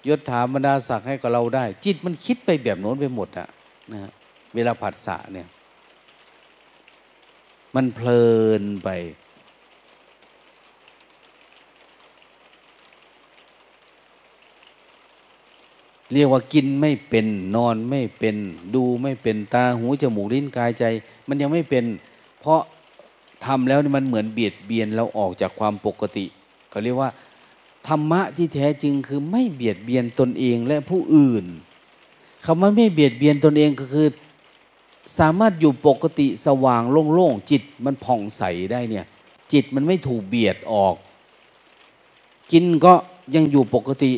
[0.08, 3.48] ยศถาบรรดาศักดิ์ให้กับเราได้ จิตมันคิดไปแบบโน้นไปหมดอะ
[3.94, 4.12] นะ
[4.56, 5.48] เวลาผัสสะเนี่ย
[7.76, 8.26] มันเพลิ
[8.62, 8.90] นไป
[16.14, 18.36] เรียกว่ากินไม่เป็นนอนไม่เป็น
[18.76, 20.84] ดูไม่เป็นตาหูจมูกลิ้นกายใจ
[21.28, 21.86] มันยังไม่เป็น
[22.40, 22.62] เพราะ
[23.46, 26.26] ทำแล้วมันเหมือนเบียดเบียนเราออกจากความปกติ
[26.70, 27.10] เขาเรียกว่า
[27.88, 31.46] ธรรมะที่แท้จริงคือไม่เบียดเบียนตนเองและผู้อื่น
[32.46, 34.08] คำว่าไม่เบียดเบียนตนเองก็คือ
[35.20, 39.06] สามารถอยู่ปกติสว่างโล่งๆจิตมันผ่องใสได้เนี่ย
[39.54, 40.96] จิตมันไม่ถูกเบียดออก
[42.52, 42.94] กินก็
[43.36, 44.12] ยังอยู่ปกติ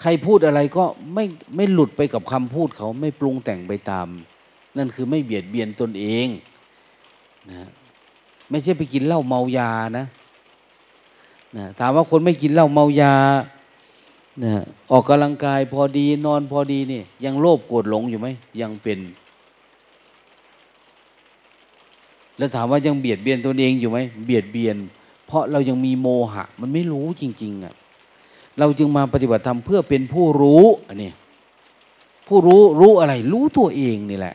[0.00, 0.84] ใครพูดอะไรก็
[1.14, 1.24] ไม่
[1.56, 4.08] ไม่หลุดไปกับคำพูดเขาไม่ปรุงแต่งไปตาม
[4.76, 6.26] นั่นคือไม่เบียดเบียนตนเอง
[7.50, 7.68] นะ
[8.50, 10.06] ไม่ใช่ไปกินเหล้าเมายานะ
[11.56, 13.14] นะถามว่าคนไม่กินเหล้าเมายา
[14.44, 14.52] นะ
[14.90, 18.28] ออกกำลังกายพอดีนอนพอดีนี่ยังโลภโกรธหลงอยู่ไหม
[18.60, 18.98] ยังเป็น
[22.38, 24.76] แล้วถามว่ายังเบียดเบียนตนเองอยู่ไหมเบียดเบียน
[25.26, 27.74] เพราะเรายังมีโมหะ มันไม่รู้จริง ๆอะ่ะ
[28.58, 31.10] เราจึงมาปฏิบัติธรรมเพื่อเป็นผู้รู้อันนี้
[32.28, 34.34] ผู้รู้รู้อะไร รู้ตัวเองนี่แหละ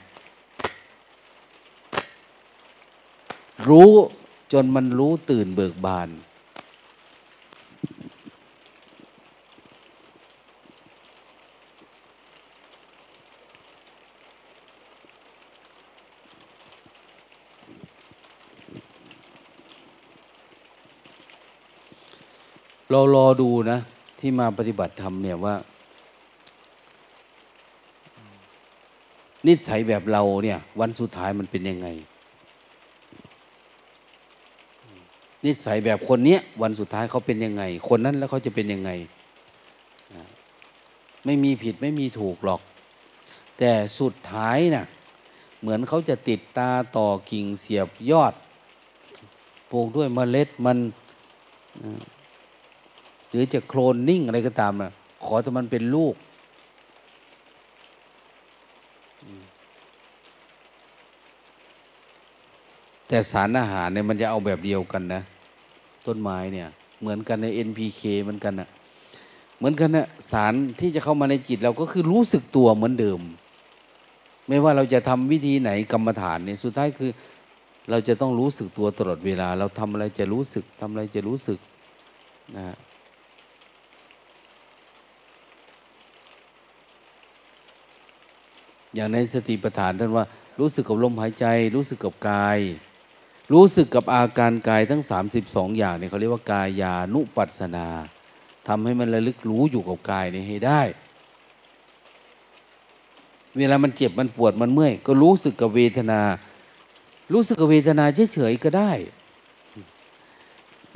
[3.69, 3.91] รู้
[4.53, 6.09] จนมันรู้ตื่นเบิกบาน
[22.91, 23.79] เรารอดูนะ
[24.19, 25.55] ที่มาปฏิบัติธรรมเนี่ยว่า
[29.47, 31.87] นิสัยแบบเราเนี่ย วันสุดท้ายมันเป็นยังไง
[35.45, 38.91] นิสัยแบบคนเนี้ยวันสุดท้ายเขาเป็นยังไง คนนั้นแล้วเขาจะเป็นยังไง
[41.25, 42.61] ไม่มีผิดไม่มีถูกหรอก
[43.57, 44.85] แต่สุดท้ายนะ่ะ
[45.59, 48.33] เหมือนเขาจะติดตาต่อกิ่งเสียบยอด
[49.71, 50.77] ปลูกด้วยเมล็ดมัน
[53.29, 54.91] หรือจะโคลนนิ่งอะไรก็ตามนะ
[55.25, 56.15] ขอแต่มันเป็นลูก
[63.07, 65.21] แต่สารอาหารเนี่ยมันจะเอาแบบเดียวกันนะ
[66.05, 66.67] ต้นไม้เนี่ย
[67.01, 68.69] เหมือนกันใน NPK เหมือนกันนะ
[69.57, 73.19] เหมือนกันนะสารที่จะเข้ามาในจิตเราก็คือรู้สึกตัวเหมือนเดิม
[74.47, 77.11] ไม่ว่าเราจะทำวิธีไหนกรรมฐานเนี่ยสุดท้ายคือ
[77.89, 81.59] เราจะต้องรู้สึกตัวตลอดเวลา เราทำอะไรจะรู้สึกทำอะไรจะรู้สึก
[82.57, 82.65] นะ
[88.95, 90.25] อย่างในสติปัฏฐานท่านว่า
[90.59, 92.59] รู้สึกกับลมหายใจ รู้สึกกับกาย
[93.53, 95.01] รู้สึกกับอาการกายทั้ง
[95.41, 97.87] 32 อย่างเนี่ยเขาเรียกว่ากายานุปัสสนา
[98.67, 100.81] ทำให้มันระลึกรู้อยู่กับกายนี่ให้ได้
[103.57, 106.21] เวลามันเจ็บมันปวดมันเมื่อย ก็รู้สึกกับเวทนา
[107.33, 108.91] รู้สึกกับเวทนาเฉยๆก็ได้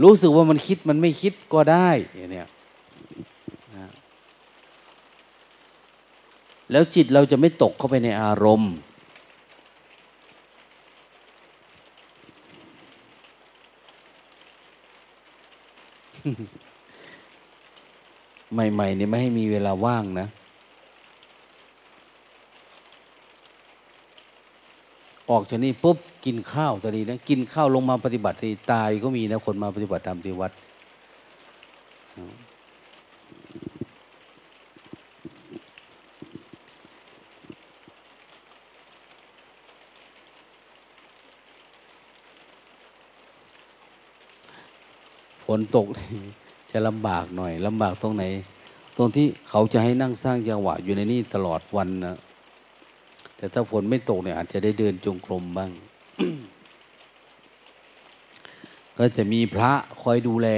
[0.03, 2.47] รู้สึกว่ามันคิดมันไม่คิดก็ได้อย่างเนี้ย
[6.73, 8.73] แล้วจิตเราจะไม่ตกเข้าไปในอารมณ์
[18.53, 20.27] ใหม่ๆนี่ไม่ให้มีเวลาว่างนะ
[25.29, 28.37] ออกจากนี่ปุ๊บกินข้าวตอนนี้นะ กินข้าวลงมาปฏิบัติ
[28.71, 30.51] ตายก็มีนะ คนมาปฏิบัติธรรมที่วัด
[45.45, 45.87] ฝนตก
[46.71, 48.23] จะลำบากหน่อยลำบากตรงไหน
[48.97, 52.17] ตรงที่เขาจะให้นั่งสร้างจังหวะอยู่ในนี่ตลอดวันนะ
[53.37, 55.71] แต่ถ้าฝนไม่ตกเนี่ยอาจจะได้เดินจงกรมบ้าง
[58.97, 59.71] ก็จะมีพระ
[60.01, 60.49] คอยดูแล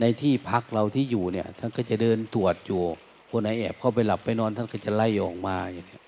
[0.00, 2.80] ในที่พักเราที่อยู่เนี่ย ท่านก็จะเดินตรวจอยู่
[3.30, 6.00] คนไหนแอบเข้าไปหลับไปนอน ท่านก็จะไล่ออกมาอย่างนี้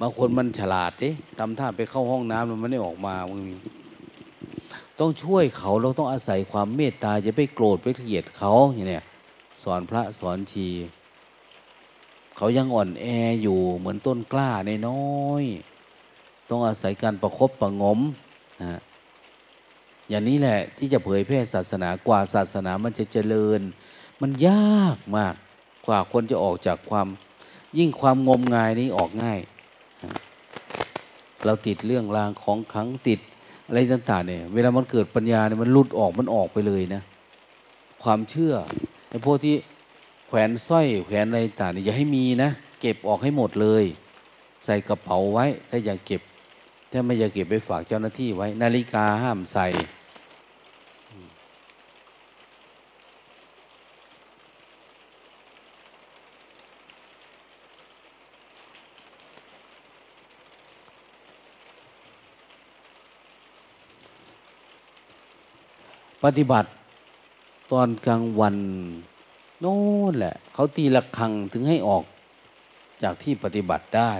[0.00, 3.54] บางคนมันฉลาดเอ๊ะทำท่าไปเข้าห้องน้ำแล้วมันไม่ออกมามึงมี
[5.02, 9.00] ต้องช่วยเขาเราต้องอาศัยความเมตตาอย่าไปโกรธไปเกลียดเขาอย่างนี้
[9.62, 10.68] สอนพระสอนชี
[12.36, 13.06] เขายังอ่อนแอ
[13.42, 15.44] อยู่เหมือนต้นกล้าในน้อย
[16.50, 18.00] ต้องอาศัยการประครบประงม
[18.62, 18.80] นะ
[20.08, 23.60] อย่างนี้แหละที่จะเผยแพร่ศาสนากว่าศาสนามันจะเจริญ
[24.20, 25.34] มันยากมาก
[25.86, 27.08] กว่าคนจะออกจากความ
[27.78, 29.40] ยิ่งความงมงายนี้ออกง่าย
[31.44, 33.20] เราติดเรื่องรางของขังติด
[33.72, 37.02] อะไรต่างๆเนี่ย เวลามันเกิดปัญญาเนี่ยมันลุดออกมันออกไปเลยนะ
[38.02, 38.54] ความเชื่อ
[39.08, 39.54] ไอ้พวกที่
[40.28, 42.50] แขวนสร้อยแขวนอะไรต่างเนี่ยอย่าให้มีนะ
[42.80, 43.84] เก็บออกให้หมดเลย
[44.66, 46.22] ใส่กระเป๋าไว้ ถ้าอยากเก็บ
[46.90, 49.66] ถ้าไม่อยากเก็บไปฝากเจ้าหน้าที่ไว้ นาฬิกาห้ามใส่
[66.24, 66.68] ปฏิบัติ
[67.72, 68.56] ตอนกลางวัน
[69.60, 69.76] โน่
[70.10, 72.04] นแหละ เขาตีละครังถึงให้ออก
[73.02, 74.12] จากที่ปฏิบัติได้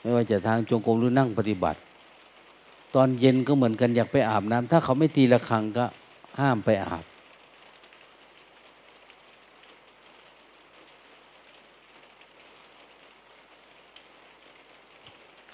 [0.00, 1.78] ไม่ว่าจะทางจงกรมหรือนั่งปฏิบัติ
[2.94, 5.84] ตอนเย็นก็เหมือนกันอยากไปอาบน้ำถ้าเขาไม่ตีละครังก็
[6.40, 7.04] ห้ามไปอาบ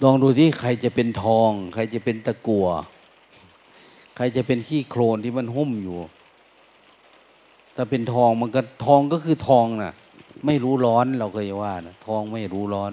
[0.03, 2.67] ลองดูที่ใครจะเป็นทอง ใครจะเป็นตะกัว
[4.15, 5.97] ใครจะเป็นขี้โครนที่มันหุ้มอยู่
[7.75, 9.93] ถ้าเป็นทองมันก็ทองก็คือทองนะ่ะ
[10.45, 12.91] ไม่รู้ร้อนเราเคยว่านะทองไม่รู้ร้อน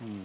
[0.00, 0.22] อืม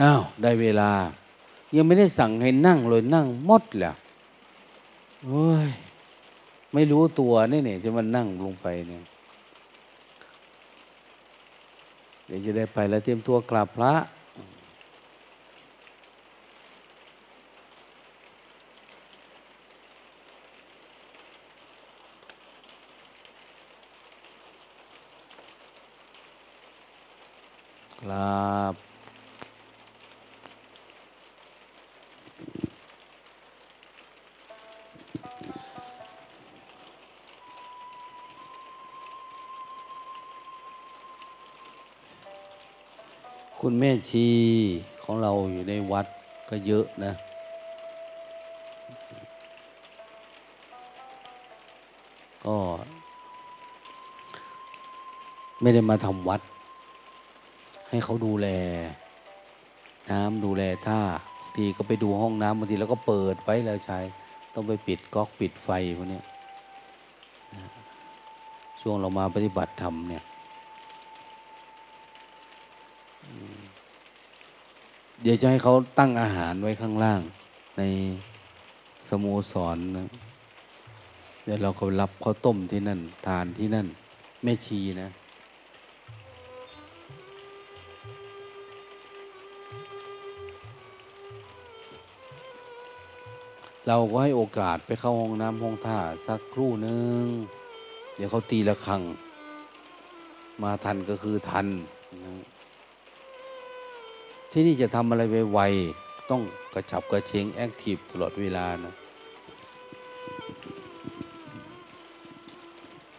[0.00, 0.90] อ้าวได้เวลา
[1.74, 3.92] ยังไม่ได้สั่งให้นั่งเลยนั่งมดแหละ
[5.24, 5.68] โอ้ย
[6.72, 9.02] ไม่รู้ตัวนี่เนี่ยจะมันนั่งลงไปเนี่ย
[12.26, 13.92] เดี๋ยวจะได้ไปแล้วเตรียมตัวกราบพระ
[28.00, 28.74] กราบ
[43.70, 44.26] คุณแม่ชี
[45.02, 46.06] ของเราอยู่ในวัด
[46.50, 47.12] ก็เยอะนะ
[52.44, 52.56] ก็
[55.60, 56.40] ไม่ได้มาทำวัด
[57.88, 58.48] ให้เขาดูแล
[60.10, 61.00] น้ำดูแลท่า
[61.54, 63.98] ทีก็ไปดูห้องน้ำบางทีแล้วก็เปิดไว้แล้วใช้
[64.54, 66.20] ต้องไปปิดก๊อกปิดไฟพวกนี้
[68.80, 70.24] ช่วงเรามาปฏิบัติธรรมเนี่ย
[75.30, 77.20] ดี๋ยวจะให้เขาตั้งอาหารไว้ข้างล่าง
[77.78, 77.82] ใน
[79.08, 80.06] สโมสรนะ
[81.44, 83.86] เดี๋ยวเราก็รับข้าวต้มที่นั่น ทานที่นั่น
[84.42, 85.08] แม่ชีนะ
[93.86, 97.24] เราก็ให้โอกาสไปเข้าห้องน้ำห้องท่าสักครู่หนึ่ง
[98.16, 99.02] เดี๋ยวเขาตีละครัง
[100.62, 101.66] มาทันก็คือทัน
[102.24, 102.57] นะ
[104.52, 105.22] ที่นี่จะทำอะไร
[105.52, 106.42] ไวๆต้อง
[106.74, 108.94] กระฉับกระเชงแอคทีฟตลอดเวลานะ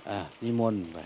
[0.09, 0.97] อะนิมนต์ไป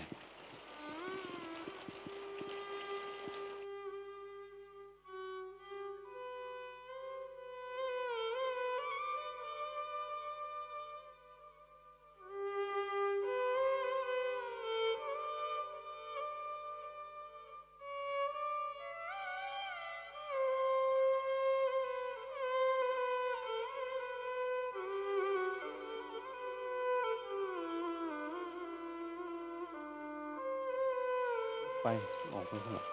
[31.86, 31.88] ไป
[32.32, 32.86] ออกไปข้างนอก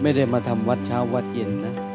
[0.00, 1.93] ไม่ได้มาทำวัดเช้าวัดเย็นนะ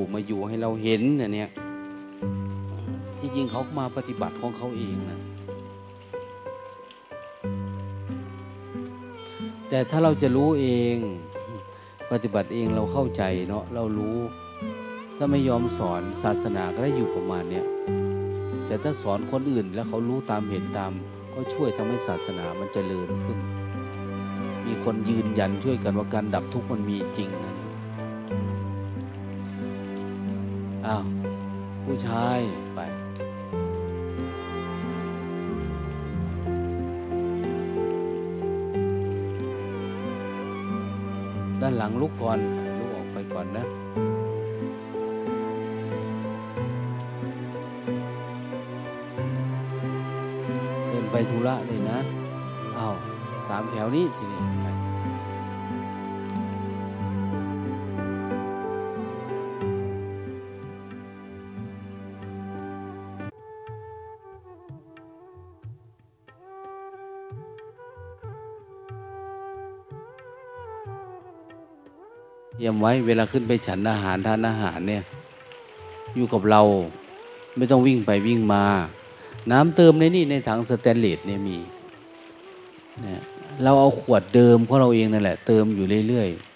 [0.00, 1.50] เราดูมาอยู่ให้เราเห็นนะเนี่ย
[3.18, 5.18] ที่จริงเขามาปฏิบัติของเขาเองนะ
[9.68, 10.96] แต่ถ้าเราจะรู้เอง
[12.12, 14.16] ปฏิบัติเองเราเข้าใจเนาะเรารู้
[15.16, 17.66] ถ้าไม่ยอมสอนศาสนาก็ได้อยู่ประมาณเนี้ย
[18.66, 20.92] แต่ถ้าสอนคนอื่นแล้วเขารู้ตามเห็นตาม
[21.34, 23.38] ก็ช่วยทำให้ศาสนามันเจริญขึ้น
[24.66, 27.49] มีคนยืนยันช่วยกันว่าการดับทุกข์มันมีจริงนะ
[32.06, 32.40] ชาย
[32.74, 32.80] ไป
[41.60, 42.38] ด้านหลังลุกก่อน
[42.78, 43.64] ลุกออกไปก่อนนะ
[50.88, 51.98] เดินไปธุระเลยนะ
[52.74, 52.88] เอา
[53.46, 54.69] สามแถวนี้ทีนี้
[72.80, 75.02] ไว้เวลาขึ้นไปฉันอาหารทานอาหารเนี่ย
[76.14, 76.62] อยู่กับเรา
[77.56, 78.64] ไม่ต้องวิ่งไปวิ่งมา
[79.50, 81.58] น้ำเติมในนี่ในถังสแตนเลสเนี่ยมี
[83.02, 83.20] เนี่ย
[83.62, 86.49] เราเอาขวดเดิมของเราเองนั่นแหละ เติมอยู่เรื่อยๆ